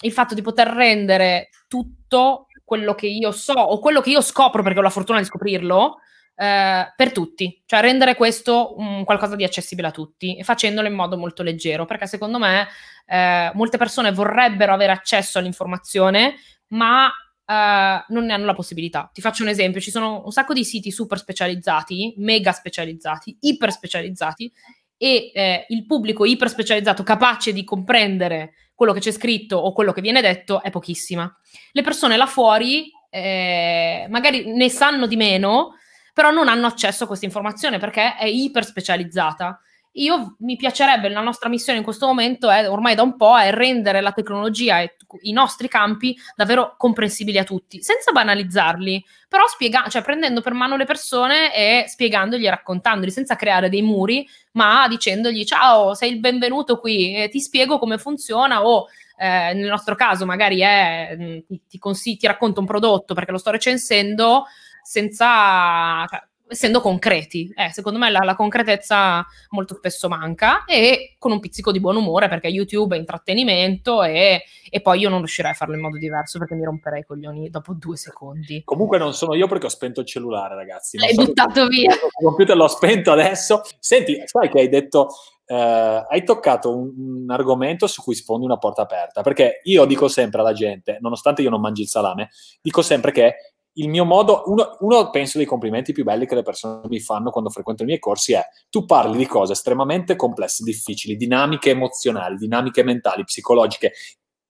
[0.00, 4.62] il fatto di poter rendere tutto quello che io so o quello che io scopro
[4.62, 5.98] perché ho la fortuna di scoprirlo
[6.34, 10.94] eh, per tutti, cioè rendere questo un qualcosa di accessibile a tutti e facendolo in
[10.94, 12.66] modo molto leggero, perché secondo me
[13.04, 16.36] eh, molte persone vorrebbero avere accesso all'informazione,
[16.68, 17.08] ma
[17.44, 19.10] eh, non ne hanno la possibilità.
[19.12, 23.70] Ti faccio un esempio, ci sono un sacco di siti super specializzati, mega specializzati, iper
[23.70, 24.50] specializzati
[24.96, 29.92] e eh, il pubblico iper specializzato capace di comprendere quello che c'è scritto o quello
[29.92, 31.32] che viene detto è pochissima.
[31.72, 35.74] Le persone là fuori eh, magari ne sanno di meno,
[36.14, 39.60] però non hanno accesso a questa informazione perché è iper specializzata.
[39.96, 43.52] Io mi piacerebbe, la nostra missione in questo momento è ormai da un po' è
[43.52, 49.88] rendere la tecnologia e i nostri campi davvero comprensibili a tutti, senza banalizzarli, però spiega-
[49.88, 54.88] cioè prendendo per mano le persone e spiegandogli e raccontandoli, senza creare dei muri, ma
[54.88, 58.86] dicendogli ciao, sei il benvenuto qui, eh, ti spiego come funziona o
[59.18, 63.38] eh, nel nostro caso magari è, mm, ti, consigli, ti racconto un prodotto perché lo
[63.38, 64.44] sto recensendo
[64.82, 66.06] senza...
[66.08, 67.52] Cioè, essendo concreti.
[67.56, 71.96] Eh, secondo me la, la, concretezza molto spesso manca e con un pizzico di buon
[71.96, 75.98] umore perché YouTube è intrattenimento e, e, poi io non riuscirei a farlo in modo
[75.98, 78.62] diverso perché mi romperei i coglioni dopo due secondi.
[78.64, 80.98] Comunque non sono io perché ho spento il cellulare ragazzi.
[80.98, 81.92] L'hai so buttato via.
[81.92, 83.62] Il computer l'ho spento adesso.
[83.78, 85.08] Senti, sai che hai detto...
[85.44, 90.08] Uh, hai toccato un, un, argomento su cui sfondi una porta aperta, perché io dico
[90.08, 92.30] sempre alla gente, nonostante io non mangi il salame,
[92.62, 96.42] dico sempre che il mio modo, uno, uno, penso dei complimenti più belli che le
[96.42, 100.62] persone mi fanno quando frequento i miei corsi è tu parli di cose estremamente complesse,
[100.62, 103.92] difficili, dinamiche emozionali, dinamiche mentali, psicologiche.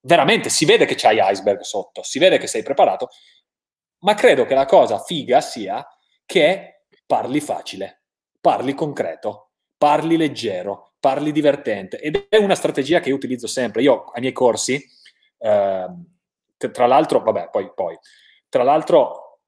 [0.01, 3.11] Veramente si vede che c'hai iceberg sotto, si vede che sei preparato,
[4.01, 5.87] ma credo che la cosa figa sia
[6.27, 8.03] che parli facile,
[8.41, 13.83] parli concreto, parli leggero, parli divertente ed è una strategia che io utilizzo sempre.
[13.83, 14.85] Io ai miei corsi,
[15.39, 15.87] eh,
[16.57, 17.97] tra l'altro, vabbè, poi, poi
[18.53, 19.41] tra l'altro,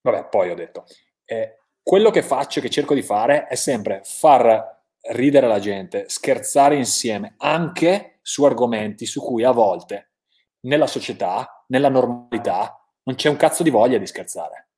[0.00, 0.86] vabbè, poi ho detto,
[1.26, 6.74] eh, quello che faccio, che cerco di fare, è sempre far ridere la gente, scherzare
[6.74, 10.12] insieme, anche su argomenti su cui a volte
[10.60, 14.68] nella società, nella normalità, non c'è un cazzo di voglia di scherzare.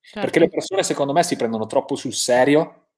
[0.00, 0.20] Certo.
[0.20, 2.88] Perché le persone, secondo me, si prendono troppo sul serio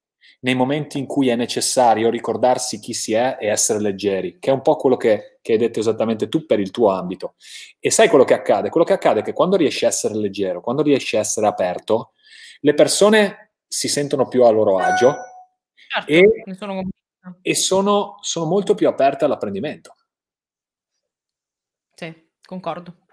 [0.40, 4.52] nei momenti in cui è necessario ricordarsi chi si è e essere leggeri, che è
[4.52, 7.36] un po' quello che, che, hai detto esattamente tu per il tuo ambito.
[7.78, 8.68] E sai quello che accade?
[8.68, 12.12] Quello che accade è che quando riesci a essere leggero, quando riesci a essere aperto,
[12.60, 15.14] le persone si sentono più a loro agio
[15.88, 16.82] certo, e, sono,
[17.40, 19.94] e sono, sono molto più aperte all'apprendimento.
[21.94, 23.05] Sì, concordo.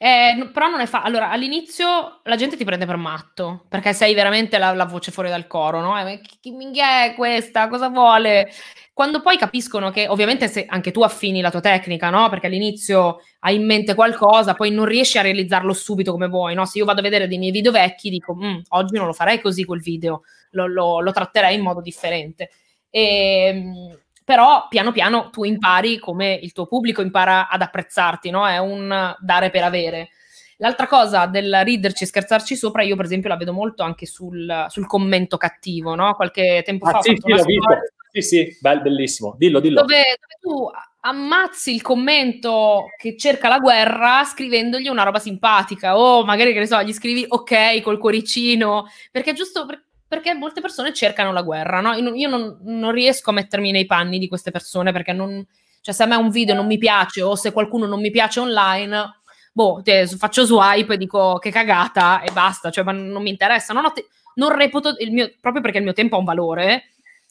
[0.00, 1.02] Eh, però non è fa.
[1.02, 5.28] Allora, all'inizio la gente ti prende per matto perché sei veramente la, la voce fuori
[5.28, 5.98] dal coro, no?
[5.98, 7.66] Eh, chi, chi minchia è questa?
[7.66, 8.48] Cosa vuole?
[8.92, 12.28] Quando poi capiscono che, ovviamente, se anche tu affini la tua tecnica, no?
[12.28, 16.64] Perché all'inizio hai in mente qualcosa, poi non riesci a realizzarlo subito come vuoi, no?
[16.64, 19.40] Se io vado a vedere dei miei video vecchi, dico, mm, oggi non lo farei
[19.40, 22.50] così quel video, lo, lo, lo tratterei in modo differente.
[22.90, 23.02] E,
[23.48, 23.98] ehm,
[24.28, 28.46] però piano piano tu impari come il tuo pubblico impara ad apprezzarti, no?
[28.46, 30.10] È un dare per avere.
[30.58, 34.66] L'altra cosa del riderci e scherzarci sopra, io per esempio la vedo molto anche sul,
[34.68, 36.12] sul commento cattivo, no?
[36.14, 37.74] Qualche tempo ah, fa sì, sì, l'ho visto.
[38.10, 39.34] Sì, sì, bel, bellissimo.
[39.38, 39.80] Dillo, dillo.
[39.80, 40.70] Dove, dove tu
[41.00, 46.66] ammazzi il commento che cerca la guerra scrivendogli una roba simpatica o magari che ne
[46.66, 51.42] so, gli scrivi ok col cuoricino, perché è giusto per, perché molte persone cercano la
[51.42, 51.92] guerra, no?
[51.92, 55.46] Io non, non, riesco a mettermi nei panni di queste persone perché non,
[55.82, 58.40] cioè se a me un video non mi piace o se qualcuno non mi piace
[58.40, 59.20] online,
[59.52, 59.82] boh,
[60.16, 64.06] faccio swipe e dico che cagata e basta, cioè ma non mi interessa, non, te-
[64.36, 66.84] non reputo il mio, proprio perché il mio tempo ha un valore,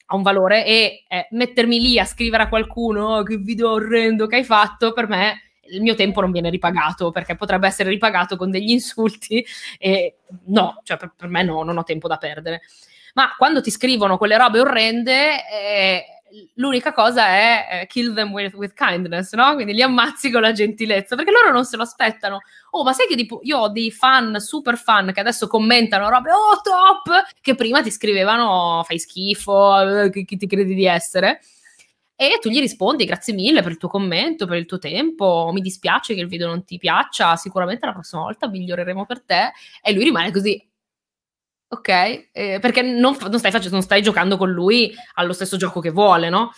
[0.05, 4.27] ha un valore e eh, mettermi lì a scrivere a qualcuno oh, che video orrendo
[4.27, 8.35] che hai fatto, per me il mio tempo non viene ripagato perché potrebbe essere ripagato
[8.35, 9.45] con degli insulti
[9.77, 12.61] e no, cioè per, per me no, non ho tempo da perdere.
[13.13, 16.05] Ma quando ti scrivono quelle robe orrende, eh,
[16.55, 19.53] l'unica cosa è eh, kill them with, with, kindness, no?
[19.55, 22.41] Quindi li ammazzi con la gentilezza, perché loro non se lo aspettano.
[22.71, 26.31] Oh, ma sai che tipo, io ho dei fan, super fan, che adesso commentano robe,
[26.31, 31.39] oh top, che prima ti scrivevano fai schifo, eh, chi, chi ti credi di essere?
[32.19, 35.61] E tu gli rispondi grazie mille per il tuo commento, per il tuo tempo, mi
[35.61, 39.51] dispiace che il video non ti piaccia, sicuramente la prossima volta miglioreremo per te
[39.83, 40.59] e lui rimane così.
[41.69, 41.89] Ok,
[42.31, 45.91] eh, perché non, non, stai facendo, non stai giocando con lui allo stesso gioco che
[45.91, 46.51] vuole, no?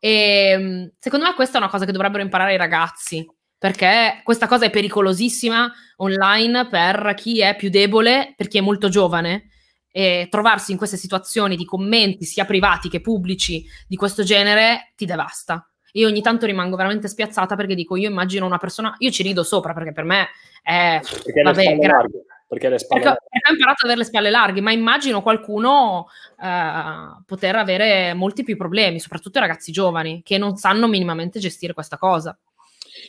[0.00, 3.24] E ehm, secondo me questa è una cosa che dovrebbero imparare i ragazzi,
[3.56, 8.88] perché questa cosa è pericolosissima online per chi è più debole, per chi è molto
[8.88, 9.50] giovane
[9.96, 15.04] e trovarsi in queste situazioni di commenti, sia privati che pubblici, di questo genere, ti
[15.04, 15.70] devasta.
[15.92, 19.44] Io ogni tanto rimango veramente spiazzata perché dico, io immagino una persona, io ci rido
[19.44, 20.26] sopra perché per me
[20.64, 21.00] è...
[21.00, 24.30] Perché vabbè, gra- larghe, perché, le spalle perché, perché ho imparato ad avere le spalle
[24.30, 26.08] larghe, ma immagino qualcuno
[26.42, 31.72] eh, poter avere molti più problemi, soprattutto i ragazzi giovani, che non sanno minimamente gestire
[31.72, 32.36] questa cosa.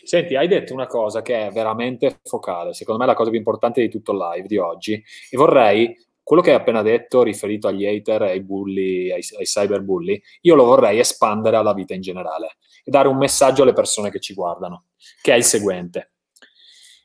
[0.04, 3.40] Senti, hai detto una cosa che è veramente focale, secondo me è la cosa più
[3.40, 7.68] importante di tutto il live di oggi, e vorrei quello che hai appena detto riferito
[7.68, 12.58] agli hater, ai bulli, ai, ai cyberbulli, io lo vorrei espandere alla vita in generale
[12.84, 14.86] e dare un messaggio alle persone che ci guardano,
[15.22, 16.14] che è il seguente.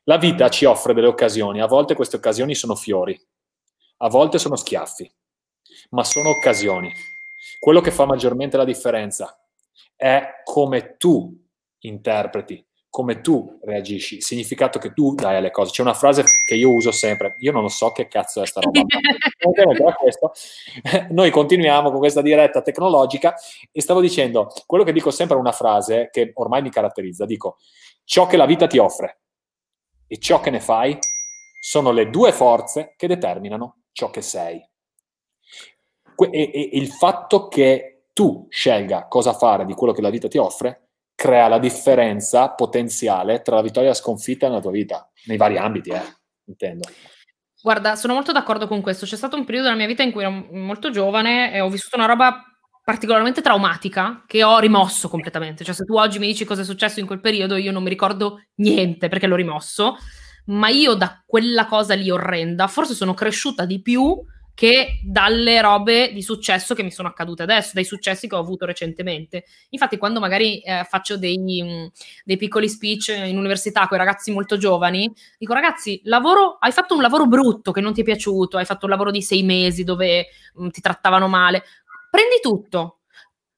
[0.05, 3.15] La vita ci offre delle occasioni, a volte queste occasioni sono fiori,
[3.99, 5.13] a volte sono schiaffi,
[5.91, 6.91] ma sono occasioni.
[7.59, 9.39] Quello che fa maggiormente la differenza
[9.95, 11.31] è come tu
[11.81, 15.71] interpreti come tu reagisci, il significato che tu dai alle cose.
[15.71, 18.61] C'è una frase che io uso sempre, io non lo so che cazzo è sta
[18.61, 18.81] roba,
[21.11, 23.37] noi continuiamo con questa diretta tecnologica
[23.71, 27.59] e stavo dicendo, quello che dico sempre è una frase che ormai mi caratterizza, dico,
[28.03, 29.21] ciò che la vita ti offre
[30.09, 30.99] e ciò che ne fai
[31.61, 34.61] sono le due forze che determinano ciò che sei.
[36.17, 40.27] E, e, e il fatto che tu scelga cosa fare di quello che la vita
[40.27, 40.90] ti offre
[41.21, 45.59] crea la differenza potenziale tra la vittoria e la sconfitta nella tua vita, nei vari
[45.59, 46.01] ambiti, eh,
[46.47, 46.89] intendo.
[47.61, 49.05] Guarda, sono molto d'accordo con questo.
[49.05, 51.97] C'è stato un periodo della mia vita in cui ero molto giovane e ho vissuto
[51.97, 52.43] una roba
[52.83, 55.63] particolarmente traumatica che ho rimosso completamente.
[55.63, 57.91] Cioè, se tu oggi mi dici cosa è successo in quel periodo, io non mi
[57.91, 59.99] ricordo niente perché l'ho rimosso,
[60.47, 64.19] ma io da quella cosa lì orrenda forse sono cresciuta di più
[64.61, 68.67] che dalle robe di successo che mi sono accadute adesso, dai successi che ho avuto
[68.67, 69.45] recentemente.
[69.71, 71.91] Infatti, quando magari eh, faccio dei, mh,
[72.25, 76.95] dei, piccoli speech in università con i ragazzi molto giovani, dico ragazzi, lavoro, hai fatto
[76.95, 79.83] un lavoro brutto che non ti è piaciuto, hai fatto un lavoro di sei mesi
[79.83, 81.63] dove mh, ti trattavano male,
[82.11, 82.99] prendi tutto,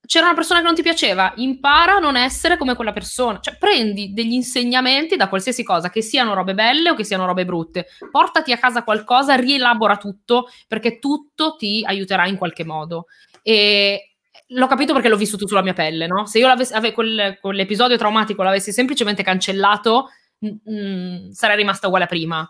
[0.04, 3.38] c'era una persona che non ti piaceva, impara a non essere come quella persona.
[3.40, 7.44] Cioè, prendi degli insegnamenti da qualsiasi cosa, che siano robe belle o che siano robe
[7.44, 7.86] brutte.
[8.10, 13.06] Portati a casa qualcosa, rielabora tutto, perché tutto ti aiuterà in qualche modo.
[13.42, 14.16] E
[14.48, 16.26] l'ho capito perché l'ho vissuto sulla mia pelle, no?
[16.26, 22.08] Se io ave, quel, quell'episodio traumatico l'avessi semplicemente cancellato, mh, mh, sarei rimasta uguale a
[22.08, 22.48] prima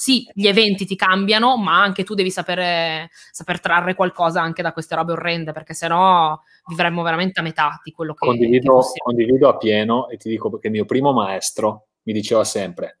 [0.00, 4.72] sì, gli eventi ti cambiano, ma anche tu devi sapere, saper trarre qualcosa anche da
[4.72, 9.50] queste robe orrende, perché sennò vivremmo veramente a metà di quello che condivido, che condivido
[9.50, 13.00] a pieno e ti dico perché il mio primo maestro mi diceva sempre: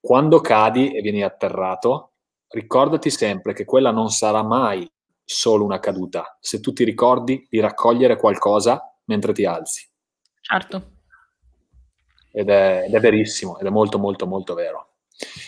[0.00, 2.12] quando cadi e vieni atterrato,
[2.48, 4.90] ricordati sempre che quella non sarà mai
[5.22, 9.86] solo una caduta, se tu ti ricordi di raccogliere qualcosa mentre ti alzi.
[10.40, 10.92] Certo.
[12.32, 14.89] Ed è, ed è verissimo, ed è molto molto molto vero.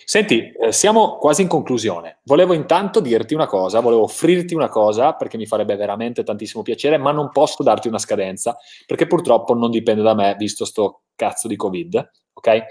[0.04, 2.18] Senti, eh, siamo quasi in conclusione.
[2.24, 6.98] Volevo intanto dirti una cosa, volevo offrirti una cosa perché mi farebbe veramente tantissimo piacere,
[6.98, 8.56] ma non posso darti una scadenza
[8.86, 12.62] perché purtroppo non dipende da me, visto sto cazzo di Covid, ok?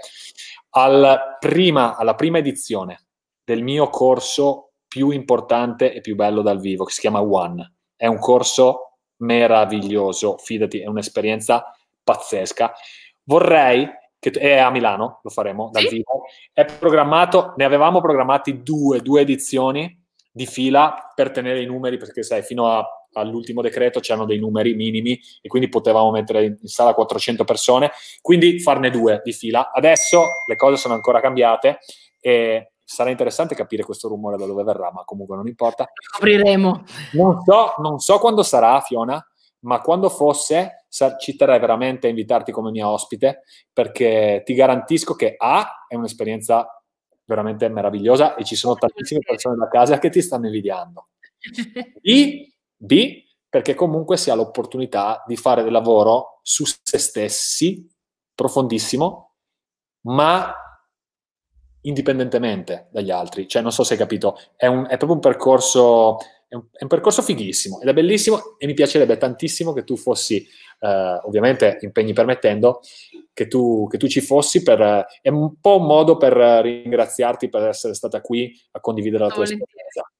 [0.70, 3.06] Al prima, alla prima edizione
[3.44, 7.74] del mio corso più importante e più bello dal vivo, che si chiama One.
[7.96, 11.64] È un corso meraviglioso, fidati, è un'esperienza
[12.04, 12.72] pazzesca.
[13.24, 13.88] Vorrei
[14.22, 15.96] che è a Milano, lo faremo dal sì?
[15.96, 16.26] vivo.
[16.52, 20.00] È programmato, ne avevamo programmati due, due edizioni
[20.30, 24.74] di fila per tenere i numeri, perché sai, fino a, all'ultimo decreto c'erano dei numeri
[24.74, 29.72] minimi e quindi potevamo mettere in sala 400 persone, quindi farne due di fila.
[29.72, 31.80] Adesso le cose sono ancora cambiate
[32.20, 35.90] e sarà interessante capire questo rumore da dove verrà, ma comunque non importa.
[35.92, 36.84] Scopriremo.
[37.14, 39.20] Non so, non so quando sarà, Fiona,
[39.62, 40.86] ma quando fosse
[41.18, 43.42] ci terrei veramente a invitarti come mia ospite
[43.72, 46.66] perché ti garantisco che A è un'esperienza
[47.24, 51.08] veramente meravigliosa e ci sono tantissime persone da casa che ti stanno invidiando.
[52.00, 57.86] B, B perché comunque si ha l'opportunità di fare del lavoro su se stessi
[58.34, 59.34] profondissimo,
[60.06, 60.54] ma
[61.82, 63.46] indipendentemente dagli altri.
[63.46, 66.16] Cioè, non so se hai capito, è, un, è proprio un percorso
[66.52, 69.96] è un, è un, percorso fighissimo ed è bellissimo e mi piacerebbe tantissimo che tu
[69.96, 70.46] fossi,
[70.80, 72.82] eh, ovviamente impegni permettendo,
[73.32, 77.68] che tu, che tu ci fossi per, è un po' un modo per ringraziarti per
[77.68, 79.64] essere stata qui a condividere la tua volentieri.
[79.66, 80.12] esperienza.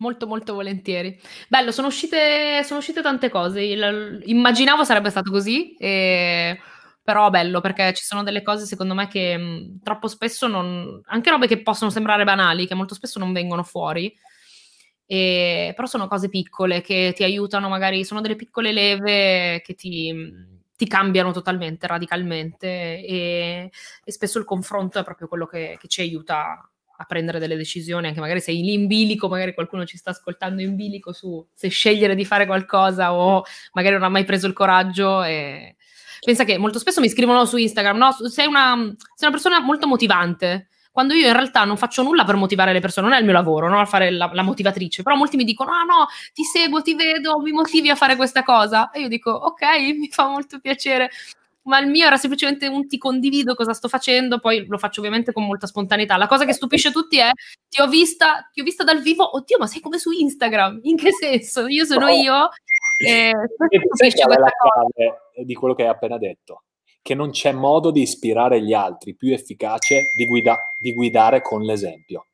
[0.00, 1.20] Molto molto volentieri.
[1.48, 3.60] Bello, sono uscite, sono uscite tante cose.
[3.60, 6.56] Il, immaginavo sarebbe stato così, e,
[7.02, 11.00] però bello perché ci sono delle cose secondo me che mh, troppo spesso non...
[11.06, 14.14] anche robe che possono sembrare banali, che molto spesso non vengono fuori
[15.10, 20.14] e, però sono cose piccole che ti aiutano, magari sono delle piccole leve che ti,
[20.76, 23.70] ti cambiano totalmente, radicalmente e,
[24.04, 28.08] e, spesso il confronto è proprio quello che, che, ci aiuta a prendere delle decisioni,
[28.08, 31.68] anche magari sei lì in bilico, magari qualcuno ci sta ascoltando in bilico su se
[31.68, 35.74] scegliere di fare qualcosa o magari non ha mai preso il coraggio e...
[36.20, 39.86] Pensa che molto spesso mi scrivono su Instagram, no, sei una, sei una persona molto
[39.86, 40.68] motivante,
[40.98, 43.32] quando io in realtà non faccio nulla per motivare le persone, non è il mio
[43.32, 43.78] lavoro, no?
[43.78, 47.38] a fare la, la, motivatrice, però molti mi dicono, ah no, ti seguo, ti vedo,
[47.38, 49.62] mi motivi a fare questa cosa, e io dico, ok,
[49.96, 51.08] mi fa molto piacere,
[51.66, 55.32] ma il mio era semplicemente un ti condivido cosa sto facendo, poi lo faccio ovviamente
[55.32, 56.16] con molta spontaneità.
[56.16, 57.30] La cosa che stupisce tutti è,
[57.68, 60.96] ti ho vista, ti ho vista dal vivo, oddio, ma sei come su Instagram, in
[60.96, 61.68] che senso?
[61.68, 62.48] Io sono io.
[63.06, 63.28] E,
[63.70, 66.62] e questa è la chiave di quello che hai appena detto
[67.02, 71.62] che non c'è modo di ispirare gli altri più efficace di, guida- di guidare con
[71.62, 72.26] l'esempio.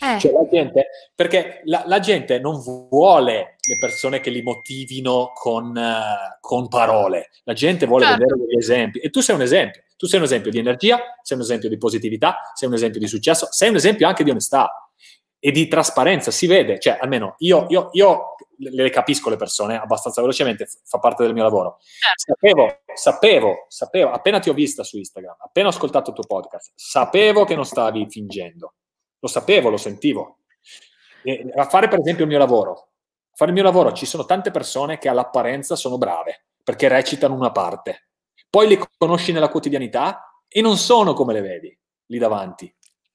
[0.00, 0.20] Eh.
[0.20, 5.76] Cioè la gente, perché la, la, gente non vuole le persone che li motivino con,
[5.76, 8.20] uh, con parole, la gente vuole certo.
[8.20, 11.36] vedere degli esempi e tu sei un esempio, tu sei un esempio di energia, sei
[11.36, 14.70] un esempio di positività, sei un esempio di successo, sei un esempio anche di onestà
[15.40, 20.20] e di trasparenza, si vede, cioè almeno io, io, io le capisco le persone abbastanza
[20.20, 21.78] velocemente, fa parte del mio lavoro.
[21.80, 22.34] Certo.
[22.34, 26.72] Sapevo, sapevo, sapevo, appena ti ho vista su Instagram, appena ho ascoltato il tuo podcast,
[26.74, 28.74] sapevo che non stavi fingendo.
[29.20, 30.38] Lo sapevo, lo sentivo.
[31.22, 34.24] E a fare per esempio il mio lavoro, a fare il mio lavoro ci sono
[34.24, 38.08] tante persone che all'apparenza sono brave perché recitano una parte.
[38.50, 42.72] Poi le conosci nella quotidianità e non sono come le vedi lì davanti.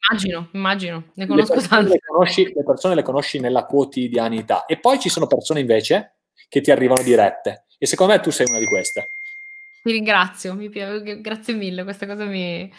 [0.10, 2.00] Immagino, immagino, ne conosco tante.
[2.14, 6.70] Conosci, le persone le conosci nella quotidianità e poi ci sono persone invece che ti
[6.70, 9.10] arrivano dirette e secondo me tu sei una di queste.
[9.84, 12.72] Ti ringrazio, mi piace, grazie mille, questa cosa mi,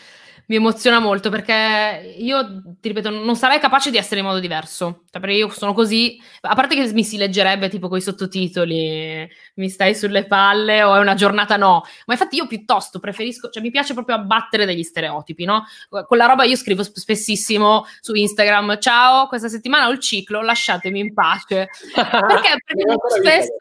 [0.47, 5.03] mi emoziona molto perché io, ti ripeto, non sarei capace di essere in modo diverso.
[5.11, 9.29] Cioè, perché io sono così, a parte che mi si leggerebbe tipo con i sottotitoli,
[9.57, 11.83] mi stai sulle palle o è una giornata no.
[12.07, 15.65] Ma infatti io piuttosto preferisco, cioè mi piace proprio abbattere degli stereotipi, no?
[15.89, 21.01] Con la roba io scrivo spessissimo su Instagram, ciao, questa settimana ho il ciclo, lasciatemi
[21.01, 21.69] in pace.
[21.95, 22.63] Perché?
[22.65, 23.53] Perché molto spesso,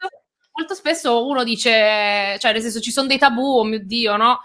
[0.54, 4.40] molto spesso uno dice, cioè nel senso ci sono dei tabù, oh mio Dio, no?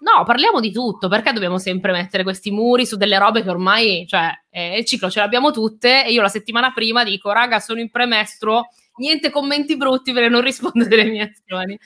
[0.00, 4.04] No, parliamo di tutto, perché dobbiamo sempre mettere questi muri su delle robe che ormai,
[4.06, 7.80] cioè, eh, il ciclo ce l'abbiamo tutte e io la settimana prima dico, raga, sono
[7.80, 11.78] in premestro, niente commenti brutti per non rispondere alle mie azioni.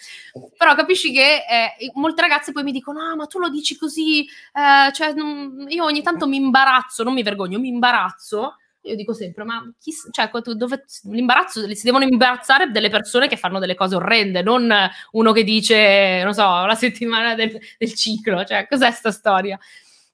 [0.56, 4.24] Però capisci che eh, molte ragazze poi mi dicono, ah, ma tu lo dici così,
[4.24, 9.12] eh, cioè, non, io ogni tanto mi imbarazzo, non mi vergogno, mi imbarazzo io dico
[9.12, 13.96] sempre, ma chi, cioè, dove, l'imbarazzo, si devono imbarazzare delle persone che fanno delle cose
[13.96, 14.72] orrende, non
[15.12, 19.58] uno che dice, non so, la settimana del, del ciclo, cioè, cos'è sta storia?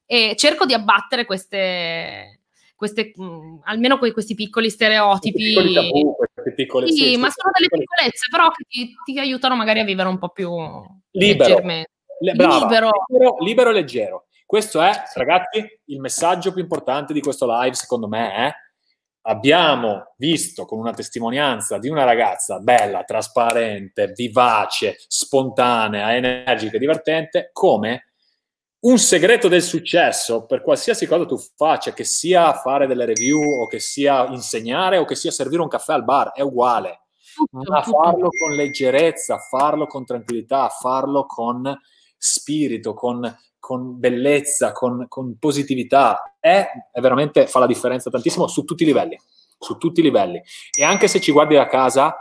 [0.07, 2.41] E cerco di abbattere queste,
[2.75, 5.43] queste mh, mm, almeno que- questi piccoli stereotipi.
[5.43, 6.17] Piccoli tabù,
[6.55, 10.09] piccole, sì, sì, ma sono delle piccolezze, però che ti, ti, aiutano magari a vivere
[10.09, 10.51] un po' più
[11.13, 11.61] libero.
[12.21, 12.91] Le, brava, libero.
[13.09, 13.37] libero.
[13.41, 14.27] libero e leggero.
[14.47, 18.53] Questo è, ragazzi, il messaggio più importante di questo live, secondo me, è
[19.27, 28.09] abbiamo visto con una testimonianza di una ragazza bella, trasparente, vivace, spontanea, energica, divertente, come
[28.81, 33.67] un segreto del successo per qualsiasi cosa tu faccia, che sia fare delle review o
[33.67, 37.07] che sia insegnare o che sia servire un caffè al bar, è uguale.
[37.51, 41.75] Ma farlo con leggerezza, farlo con tranquillità, farlo con
[42.17, 43.23] spirito, con
[43.65, 48.87] con bellezza, con, con positività, è, è, veramente fa la differenza tantissimo su tutti i
[48.87, 49.19] livelli,
[49.59, 50.39] su tutti i livelli.
[50.79, 52.15] E anche se ci guardi da casa,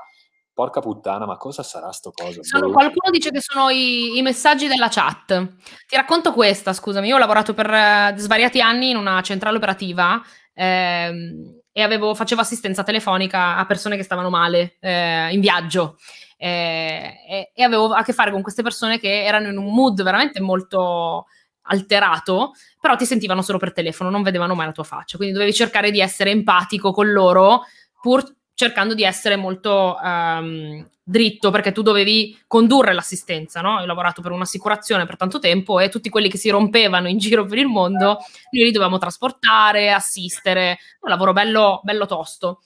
[0.53, 2.45] porca puttana, ma cosa sarà sto coso?
[2.45, 5.55] Sono, qualcuno dice che sono i, i, messaggi della chat.
[5.85, 10.21] Ti racconto questa, scusami, io ho lavorato per uh, svariati anni in una centrale operativa
[10.53, 15.97] ehm, e avevo, facevo assistenza telefonica a persone che stavano male eh, in viaggio.
[16.37, 20.01] Eh, e, e, avevo a che fare con queste persone che erano in un mood
[20.03, 21.27] veramente molto
[21.63, 25.53] alterato, però ti sentivano solo per telefono, non vedevano mai la tua faccia, quindi dovevi
[25.53, 27.63] cercare di essere empatico con loro
[28.01, 28.23] pur
[28.53, 33.79] cercando di essere molto um, dritto perché tu dovevi condurre l'assistenza, no?
[33.79, 37.45] Ho lavorato per un'assicurazione per tanto tempo e tutti quelli che si rompevano in giro
[37.45, 38.19] per il mondo,
[38.51, 42.61] noi li dovevamo trasportare, assistere, un lavoro bello, bello tosto.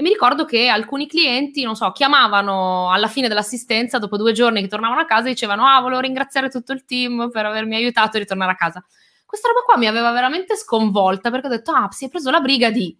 [0.00, 4.62] E mi ricordo che alcuni clienti, non so, chiamavano alla fine dell'assistenza, dopo due giorni
[4.62, 8.16] che tornavano a casa, e dicevano: Ah, volevo ringraziare tutto il team per avermi aiutato
[8.16, 8.82] a ritornare a casa.
[9.26, 12.40] Questa roba qua mi aveva veramente sconvolta perché ho detto: Ah, si è preso la
[12.40, 12.96] briga di.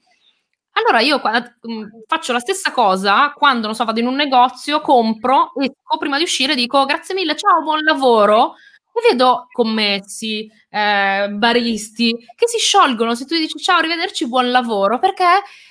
[0.73, 5.53] Allora io mm, faccio la stessa cosa quando, non so, vado in un negozio, compro,
[5.59, 8.57] esco, prima di uscire dico grazie mille, ciao, buon lavoro.
[8.93, 14.99] E vedo commessi, eh, baristi che si sciolgono se tu dici ciao, arrivederci, buon lavoro,
[14.99, 15.25] perché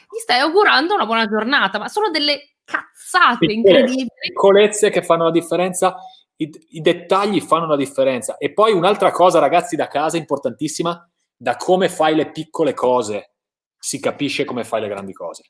[0.09, 4.07] gli stai augurando una buona giornata, ma sono delle cazzate Piccole, incredibili.
[4.19, 5.95] Piccolezze che fanno la differenza,
[6.37, 8.37] i, i dettagli fanno la differenza.
[8.37, 13.33] E poi un'altra cosa, ragazzi, da casa importantissima, da come fai le piccole cose
[13.77, 15.43] si capisce come fai le grandi cose.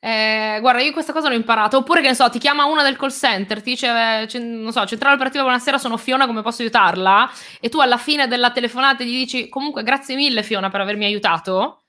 [0.00, 1.76] Eh, guarda, io questa cosa l'ho imparata.
[1.76, 4.84] Oppure, che ne so, ti chiama una del call center, ti dice, eh, non so,
[4.86, 7.30] centrale operativa, buonasera, sono Fiona, come posso aiutarla?
[7.60, 11.82] E tu alla fine della telefonata gli dici, comunque, grazie mille Fiona per avermi aiutato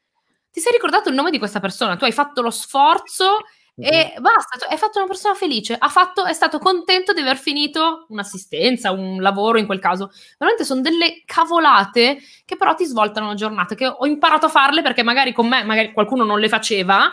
[0.60, 3.38] ti sei ricordato il nome di questa persona, tu hai fatto lo sforzo
[3.82, 8.08] e basta, hai fatto una persona felice, ha fatto, è stato contento di aver finito
[8.10, 10.12] un'assistenza, un lavoro in quel caso.
[10.38, 14.82] Veramente sono delle cavolate che però ti svoltano la giornata, che ho imparato a farle
[14.82, 17.10] perché magari con me, magari qualcuno non le faceva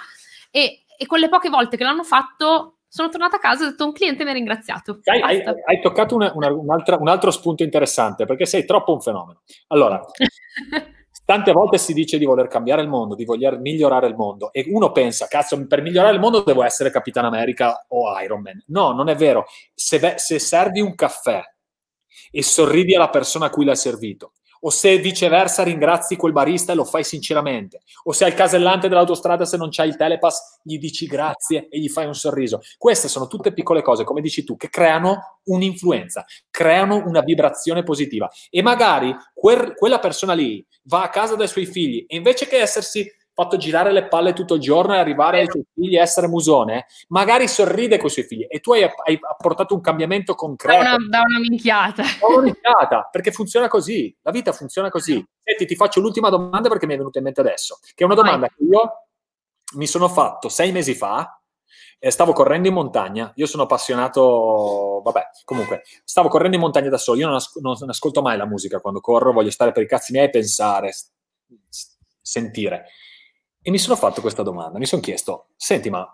[0.51, 3.85] e, e quelle poche volte che l'hanno fatto sono tornata a casa e ho detto
[3.85, 4.99] un cliente mi ha ringraziato.
[5.05, 9.01] Hai, hai, hai toccato una, una, un, un altro spunto interessante perché sei troppo un
[9.01, 9.43] fenomeno.
[9.69, 10.01] Allora,
[11.27, 14.65] Tante volte si dice di voler cambiare il mondo, di voler migliorare il mondo e
[14.69, 18.63] uno pensa, cazzo, per migliorare il mondo devo essere Capitan America o Iron Man.
[18.69, 19.45] No, non è vero.
[19.75, 21.43] Se, se servi un caffè
[22.31, 26.75] e sorridi alla persona a cui l'hai servito, o se viceversa ringrazi quel barista e
[26.75, 31.07] lo fai sinceramente, o se al casellante dell'autostrada se non c'hai il telepass gli dici
[31.07, 32.61] grazie e gli fai un sorriso.
[32.79, 38.31] Queste sono tutte piccole cose, come dici tu, che creano un'influenza, creano una vibrazione positiva
[38.51, 42.57] e magari quel, quella persona lì va a casa dai suoi figli e invece che
[42.57, 46.27] essersi fatto girare le palle tutto il giorno e arrivare ai tuoi figli e essere
[46.27, 50.83] musone, magari sorride con i suoi figli e tu hai, hai portato un cambiamento concreto.
[50.83, 52.03] Da una, da una minchiata.
[52.03, 55.23] Da una minchiata, perché funziona così, la vita funziona così.
[55.43, 58.15] Senti, ti faccio l'ultima domanda perché mi è venuta in mente adesso, che è una
[58.15, 58.57] domanda Vai.
[58.57, 59.07] che io
[59.75, 61.39] mi sono fatto sei mesi fa,
[61.99, 66.97] eh, stavo correndo in montagna, io sono appassionato, vabbè, comunque, stavo correndo in montagna da
[66.97, 69.87] solo, io non, as- non ascolto mai la musica quando corro, voglio stare per i
[69.87, 70.95] cazzi miei e pensare,
[72.23, 72.87] sentire.
[73.67, 76.07] E mi sono fatto questa domanda, mi sono chiesto, senti, ma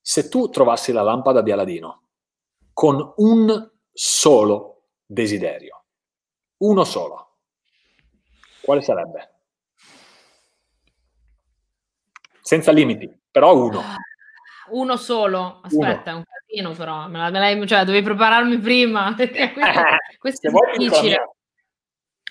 [0.00, 2.08] se tu trovassi la lampada di Aladino
[2.72, 5.84] con un solo desiderio,
[6.62, 7.36] uno solo,
[8.60, 9.34] quale sarebbe?
[12.42, 13.80] Senza limiti, però uno.
[14.70, 16.10] Uno solo, aspetta, uno.
[16.10, 19.78] è un casino però, me la, me la, cioè dovevi prepararmi prima, perché questo,
[20.18, 21.36] questo è difficile.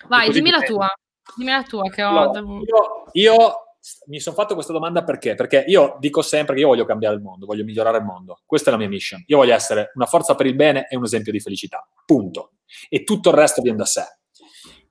[0.07, 0.93] Vai, dimmi la tua,
[1.37, 2.29] dimmi la tua che ho...
[2.33, 3.62] No, io, io
[4.05, 5.35] mi sono fatto questa domanda perché?
[5.35, 8.41] Perché io dico sempre che io voglio cambiare il mondo, voglio migliorare il mondo.
[8.45, 9.23] Questa è la mia mission.
[9.27, 11.87] Io voglio essere una forza per il bene e un esempio di felicità.
[12.05, 12.53] Punto.
[12.89, 14.03] E tutto il resto viene da sé.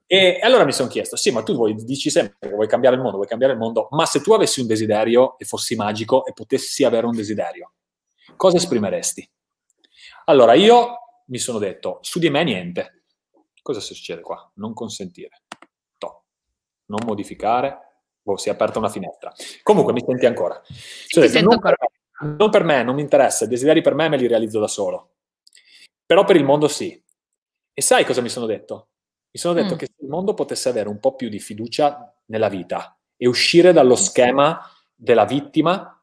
[0.06, 3.00] E allora mi sono chiesto, sì, ma tu vuoi, dici sempre che vuoi cambiare il
[3.00, 6.34] mondo, vuoi cambiare il mondo, ma se tu avessi un desiderio e fossi magico e
[6.34, 7.72] potessi avere un desiderio,
[8.36, 9.26] cosa esprimeresti?
[10.26, 10.96] Allora io
[11.28, 13.04] mi sono detto, su di me niente.
[13.62, 14.52] Cosa succede qua?
[14.56, 15.44] Non consentire.
[15.96, 16.24] To.
[16.86, 17.91] Non modificare,
[18.22, 19.32] boh, si è aperta una finestra.
[19.62, 20.60] Comunque mi senti ancora.
[21.06, 21.76] Cioè, sì, non, ancora.
[21.76, 24.68] Per, non, per, me, non mi interessa, i desideri per me me li realizzo da
[24.68, 25.10] solo.
[26.06, 27.00] Però per il mondo sì.
[27.74, 28.88] E sai cosa mi sono detto?
[29.30, 29.78] Mi sono detto mm.
[29.78, 33.72] che se il mondo potesse avere un po' più di fiducia nella vita e uscire
[33.72, 34.60] dallo schema
[34.94, 36.02] della vittima,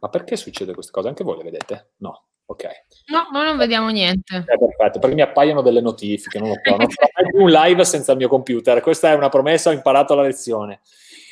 [0.00, 1.08] ma perché succede questa cosa?
[1.08, 1.92] Anche voi le vedete?
[1.98, 2.26] No.
[2.46, 2.64] Ok.
[3.06, 4.36] No, noi non vediamo niente.
[4.36, 6.76] È perfetto, perché mi appaiono delle notifiche, non lo so.
[6.76, 8.80] Non farò più un live senza il mio computer.
[8.80, 10.80] Questa è una promessa, ho imparato la lezione.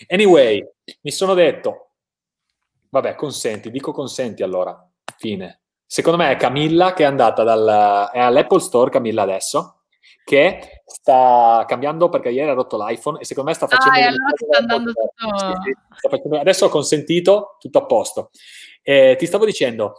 [0.09, 0.67] Anyway,
[1.03, 1.91] mi sono detto,
[2.91, 5.61] vabbè, consenti, dico consenti allora, fine.
[5.87, 9.83] Secondo me è Camilla che è andata dal, è all'Apple Store, Camilla adesso,
[10.25, 13.99] che sta cambiando perché ieri ha rotto l'iPhone e secondo me sta facendo...
[13.99, 15.97] Ah, allora sta andando tutto...
[15.97, 16.39] Sta facendo...
[16.39, 18.31] Adesso ho consentito, tutto a posto.
[18.83, 19.95] E ti stavo dicendo,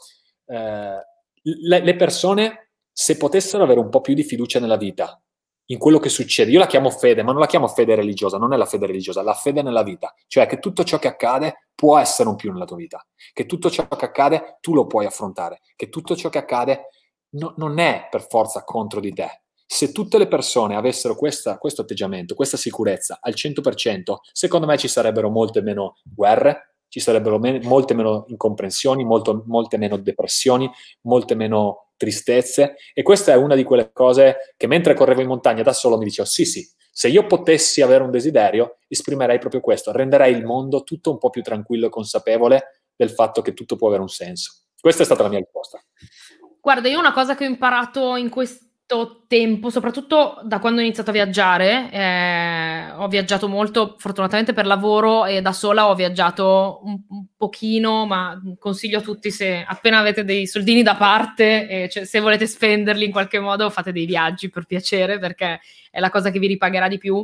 [0.48, 0.98] eh,
[1.42, 5.20] le, le persone, se potessero avere un po' più di fiducia nella vita,
[5.68, 6.52] in quello che succede.
[6.52, 9.22] Io la chiamo fede, ma non la chiamo fede religiosa, non è la fede religiosa,
[9.22, 10.14] la fede nella vita.
[10.28, 13.70] Cioè che tutto ciò che accade può essere un più nella tua vita, che tutto
[13.70, 16.90] ciò che accade tu lo puoi affrontare, che tutto ciò che accade
[17.32, 19.42] no, non è per forza contro di te.
[19.68, 24.88] Se tutte le persone avessero questa, questo atteggiamento, questa sicurezza al 100%, secondo me ci
[24.88, 30.70] sarebbero molte meno guerre, ci sarebbero me- molte meno incomprensioni, molto, molte meno depressioni,
[31.02, 32.76] molte meno tristezze.
[32.94, 36.06] E questa è una di quelle cose che mentre correvo in montagna da solo mi
[36.06, 40.84] dicevo, sì, sì, se io potessi avere un desiderio, esprimerei proprio questo, renderei il mondo
[40.84, 44.64] tutto un po' più tranquillo e consapevole del fatto che tutto può avere un senso.
[44.80, 45.84] Questa è stata la mia risposta.
[46.62, 48.66] Guarda, io una cosa che ho imparato in questo
[49.28, 51.90] tempo, soprattutto da quando ho iniziato a viaggiare.
[51.92, 58.06] Eh, ho viaggiato molto, fortunatamente per lavoro, e da sola ho viaggiato un, un pochino,
[58.06, 62.46] ma consiglio a tutti se appena avete dei soldini da parte, e cioè, se volete
[62.46, 65.60] spenderli in qualche modo, fate dei viaggi per piacere, perché
[65.90, 67.16] è la cosa che vi ripagherà di più.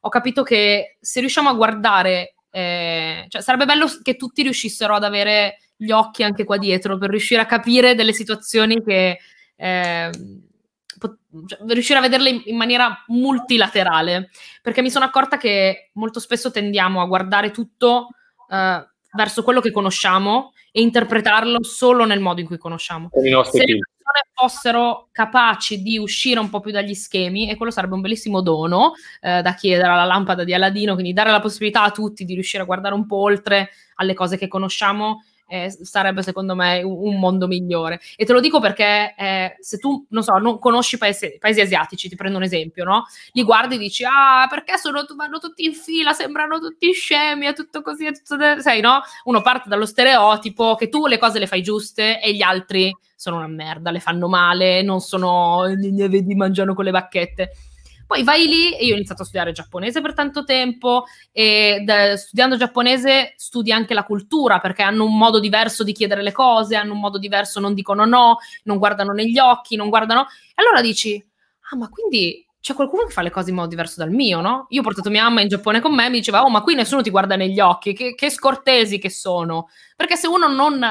[0.00, 5.04] Ho capito che se riusciamo a guardare, eh, cioè sarebbe bello che tutti riuscissero ad
[5.04, 9.18] avere gli occhi anche qua dietro per riuscire a capire delle situazioni che...
[9.54, 10.10] Eh,
[11.46, 14.30] cioè, riuscire a vederle in, in, maniera multilaterale,
[14.62, 18.08] perché mi sono accorta che molto spesso tendiamo a guardare tutto
[18.48, 23.08] uh, verso quello che conosciamo e interpretarlo solo nel modo in cui conosciamo.
[23.12, 27.94] Se le persone fossero capaci di uscire un po' più dagli schemi, e quello sarebbe
[27.94, 31.90] un bellissimo dono eh, da chiedere alla lampada di Aladino, quindi dare la possibilità a
[31.90, 36.54] tutti di riuscire a guardare un po' oltre alle cose che conosciamo eh, sarebbe secondo
[36.54, 38.00] me un, mondo migliore.
[38.16, 42.08] E te lo dico perché eh, se tu, non so, non conosci paesi, paesi, asiatici,
[42.08, 43.04] ti prendo un esempio, no?
[43.32, 47.54] Li guardi e dici, ah, perché sono, vanno tutti in fila, sembrano tutti scemi, è
[47.54, 48.36] tutto così, è tutto...
[48.36, 48.60] De-".
[48.60, 49.00] Sai, no?
[49.24, 53.36] Uno parte dallo stereotipo che tu le cose le fai giuste e gli altri sono
[53.36, 57.52] una merda, le fanno male, non sono, ne vedi, mangiano con le bacchette.
[58.08, 62.16] Poi vai lì e io ho iniziato a studiare giapponese per tanto tempo e da,
[62.16, 66.74] studiando giapponese studi anche la cultura perché hanno un modo diverso di chiedere le cose,
[66.74, 70.22] hanno un modo diverso, non dicono no, non guardano negli occhi, non guardano...
[70.22, 71.22] E allora dici,
[71.70, 74.64] ah ma quindi c'è qualcuno che fa le cose in modo diverso dal mio, no?
[74.70, 76.74] Io ho portato mia mamma in Giappone con me e mi diceva, oh ma qui
[76.74, 79.68] nessuno ti guarda negli occhi, che, che scortesi che sono.
[79.94, 80.82] Perché se uno non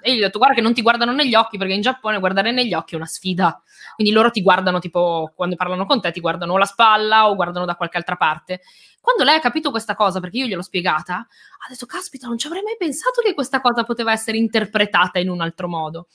[0.00, 2.52] e gli ho detto guarda che non ti guardano negli occhi perché in Giappone guardare
[2.52, 3.62] negli occhi è una sfida.
[3.94, 7.66] Quindi loro ti guardano tipo quando parlano con te ti guardano la spalla o guardano
[7.66, 8.60] da qualche altra parte.
[9.00, 12.46] Quando lei ha capito questa cosa perché io gliel'ho spiegata ha detto caspita non ci
[12.46, 16.08] avrei mai pensato che questa cosa poteva essere interpretata in un altro modo.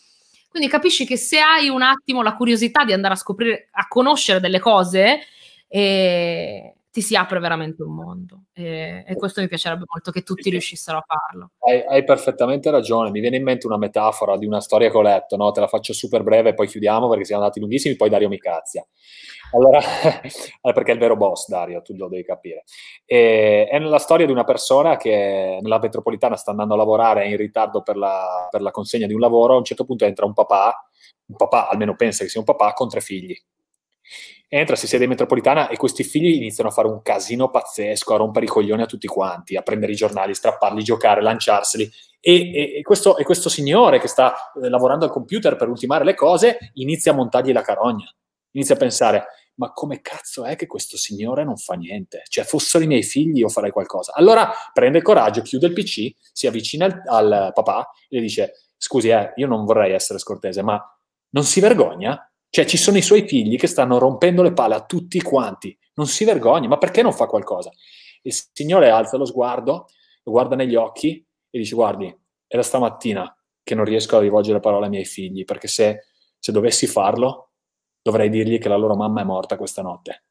[0.49, 4.39] Quindi capisci che se hai un attimo la curiosità di andare a scoprire a conoscere
[4.39, 5.19] delle cose
[5.67, 10.49] eh, ti si apre veramente un mondo e, e, questo mi piacerebbe molto che tutti
[10.49, 11.51] riuscissero a farlo.
[11.59, 15.01] Hai, hai, perfettamente ragione, mi viene in mente una metafora di una storia che ho
[15.01, 15.51] letto, no?
[15.51, 18.39] te la faccio super breve e poi chiudiamo perché siamo andati lunghissimi, poi Dario mi
[18.39, 18.83] cazia.
[19.53, 19.79] Allora,
[20.61, 22.63] perché è il vero boss Dario, tu lo devi capire.
[23.05, 27.27] E, è la storia di una persona che nella metropolitana sta andando a lavorare, è
[27.27, 30.25] in ritardo per la, per la consegna di un lavoro, a un certo punto entra
[30.25, 30.89] un papà,
[31.27, 33.39] un papà, almeno pensa che sia un papà, con tre figli
[34.51, 38.17] entra, si siede in metropolitana e questi figli iniziano a fare un casino pazzesco, a
[38.17, 41.89] rompere i coglioni a tutti quanti, a prendere i giornali, strapparli, giocare, lanciarseli.
[42.19, 46.03] E, e, e, questo, e questo, signore che sta eh, lavorando al computer per ultimare
[46.03, 48.11] le cose inizia a montargli la carogna.
[48.51, 49.25] Inizia a pensare,
[49.55, 52.23] ma come cazzo è che questo signore non fa niente?
[52.27, 54.13] Cioè, fossero i miei figli io farei qualcosa.
[54.15, 59.09] Allora prende coraggio, chiude il PC, si avvicina al, al papà e gli dice, scusi,
[59.09, 60.81] eh, io non vorrei essere scortese, ma
[61.31, 62.28] non si vergogna?
[62.49, 65.77] Cioè ci sono i suoi figli che stanno rompendo le palle a tutti quanti.
[65.95, 67.71] Non si vergogna, ma perché non fa qualcosa?
[68.23, 69.87] Il Signore alza lo sguardo,
[70.23, 72.07] lo guarda negli occhi e dice guardi,
[72.47, 73.33] è da stamattina
[73.63, 76.05] che non riesco a rivolgere parole ai miei figli, perché se,
[76.39, 77.51] se dovessi farlo
[78.01, 80.23] dovrei dirgli che la loro mamma è morta questa notte.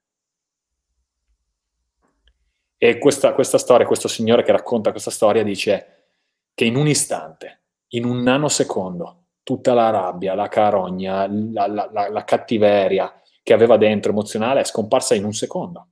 [2.76, 6.10] E questa, questa storia, questo signore che racconta questa storia dice
[6.54, 12.10] che in un istante, in un nanosecondo, tutta la rabbia, la carogna, la, la, la,
[12.10, 15.88] la cattiveria che aveva dentro emozionale è scomparsa in un secondo,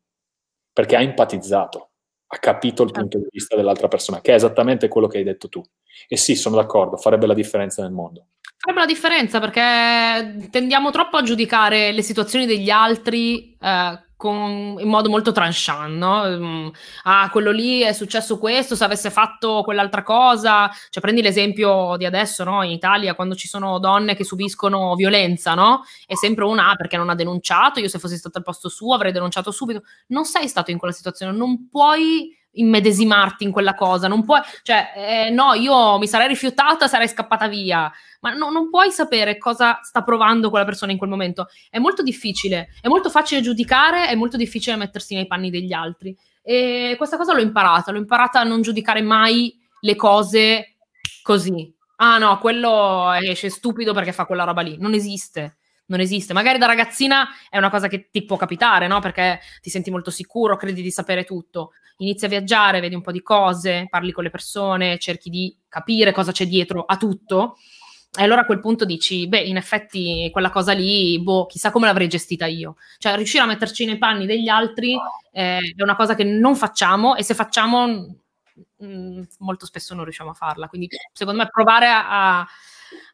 [0.70, 1.92] perché ha empatizzato,
[2.26, 5.48] ha capito il punto di vista dell'altra persona, che è esattamente quello che hai detto
[5.48, 5.62] tu.
[6.06, 8.26] E sì, sono d'accordo, farebbe la differenza nel mondo.
[8.58, 14.88] Farebbe la differenza perché tendiamo troppo a giudicare le situazioni degli altri eh, con, in
[14.88, 16.24] modo molto tranchant, no?
[16.24, 16.68] Mm,
[17.04, 22.06] ah, quello lì è successo questo, se avesse fatto quell'altra cosa, cioè prendi l'esempio di
[22.06, 22.62] adesso, no?
[22.62, 25.82] In Italia, quando ci sono donne che subiscono violenza, no?
[26.06, 28.94] È sempre una, ah, perché non ha denunciato, io se fossi stato al posto suo
[28.94, 29.82] avrei denunciato subito.
[30.08, 34.92] Non sei stato in quella situazione, non puoi immedesimarti in quella cosa, non puoi, cioè,
[34.96, 37.90] eh, no, io mi sarei rifiutata, sarei scappata via,
[38.20, 41.48] ma no, non puoi sapere cosa sta provando quella persona in quel momento.
[41.70, 46.16] È molto difficile, è molto facile giudicare, è molto difficile mettersi nei panni degli altri.
[46.42, 50.76] E questa cosa l'ho imparata, l'ho imparata a non giudicare mai le cose
[51.22, 51.74] così.
[51.96, 54.76] Ah no, quello esce stupido perché fa quella roba lì.
[54.78, 55.56] Non esiste
[55.86, 56.32] non esiste.
[56.32, 59.00] Magari da ragazzina è una cosa che ti può capitare, no?
[59.00, 61.72] Perché ti senti molto sicuro, credi di sapere tutto.
[61.98, 66.12] Inizi a viaggiare, vedi un po' di cose, parli con le persone, cerchi di capire
[66.12, 67.56] cosa c'è dietro a tutto.
[68.18, 71.86] E allora a quel punto dici, beh, in effetti quella cosa lì, boh, chissà come
[71.86, 72.76] l'avrei gestita io.
[72.98, 74.96] Cioè, riuscire a metterci nei panni degli altri
[75.32, 80.04] eh, è una cosa che non facciamo e se facciamo mh, mm, molto spesso non
[80.04, 80.66] riusciamo a farla.
[80.68, 82.46] Quindi, secondo me, provare a, a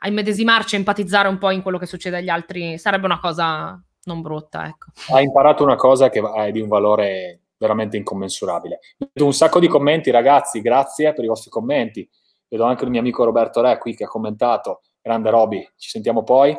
[0.03, 3.81] a immedesimarci, a empatizzare un po' in quello che succede agli altri, sarebbe una cosa
[4.05, 4.67] non brutta.
[4.67, 4.87] Ecco.
[5.13, 8.81] Hai imparato una cosa che è di un valore veramente incommensurabile.
[8.99, 12.09] Vedo un sacco di commenti, ragazzi, grazie per i vostri commenti.
[12.49, 16.25] Vedo anche il mio amico Roberto Re qui che ha commentato, grande Roby, ci sentiamo
[16.25, 16.55] poi.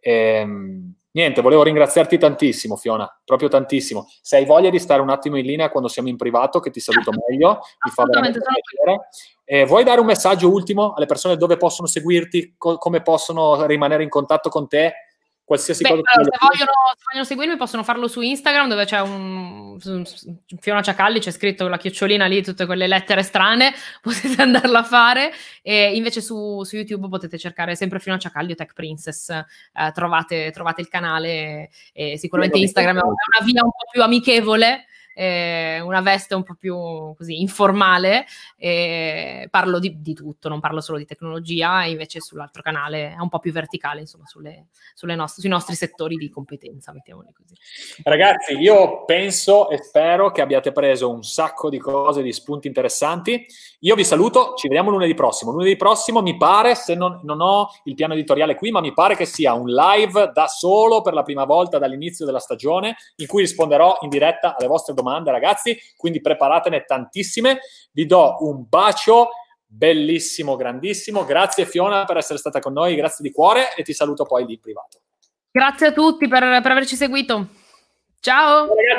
[0.00, 4.06] Ehm, niente, volevo ringraziarti tantissimo, Fiona, proprio tantissimo.
[4.22, 6.78] Se hai voglia di stare un attimo in linea quando siamo in privato, che ti
[6.78, 9.08] saluto meglio, mi fa veramente piacere.
[9.44, 14.04] Eh, vuoi dare un messaggio ultimo alle persone dove possono seguirti, co- come possono rimanere
[14.04, 14.92] in contatto con te?
[15.48, 16.02] Qualsiasi Beh, cosa.
[16.04, 19.78] Allora, se, vogliono, se, vogliono, seguirmi possono farlo su Instagram dove c'è un
[20.60, 23.72] Fiona Ciacalli, c'è scritto la chiocciolina lì, tutte quelle lettere strane,
[24.02, 25.32] potete andarla a fare
[25.62, 29.44] e invece su, su YouTube potete cercare sempre Fiona Ciacalli o Tech Princess, eh,
[29.94, 34.84] trovate, trovate, il canale e sicuramente Instagram è una via un po' più amichevole
[35.18, 36.76] eh, una veste un po' più
[37.16, 38.24] così informale,
[38.56, 43.28] eh, parlo di, di, tutto, non parlo solo di tecnologia, invece sull'altro canale è un
[43.28, 47.54] po' più verticale, insomma, sulle, sulle nostre, sui nostri settori di competenza, mettiamoli così.
[48.04, 53.44] Ragazzi, io penso e spero che abbiate preso un sacco di cose, di spunti interessanti.
[53.80, 55.50] Io vi saluto, ci vediamo lunedì prossimo.
[55.50, 59.16] Lunedì prossimo mi pare, se non, non ho il piano editoriale qui, ma mi pare
[59.16, 63.42] che sia un live da solo per la prima volta dall'inizio della stagione, in cui
[63.42, 67.60] risponderò in diretta alle vostre domande domande, ragazzi, quindi preparatene tantissime.
[67.92, 69.30] Vi do un bacio
[69.64, 71.24] bellissimo, grandissimo.
[71.24, 74.54] Grazie Fiona per essere stata con noi, grazie di cuore e ti saluto poi lì
[74.54, 75.00] in privato.
[75.50, 77.46] Grazie a tutti per, per averci seguito.
[78.20, 78.68] Ciao!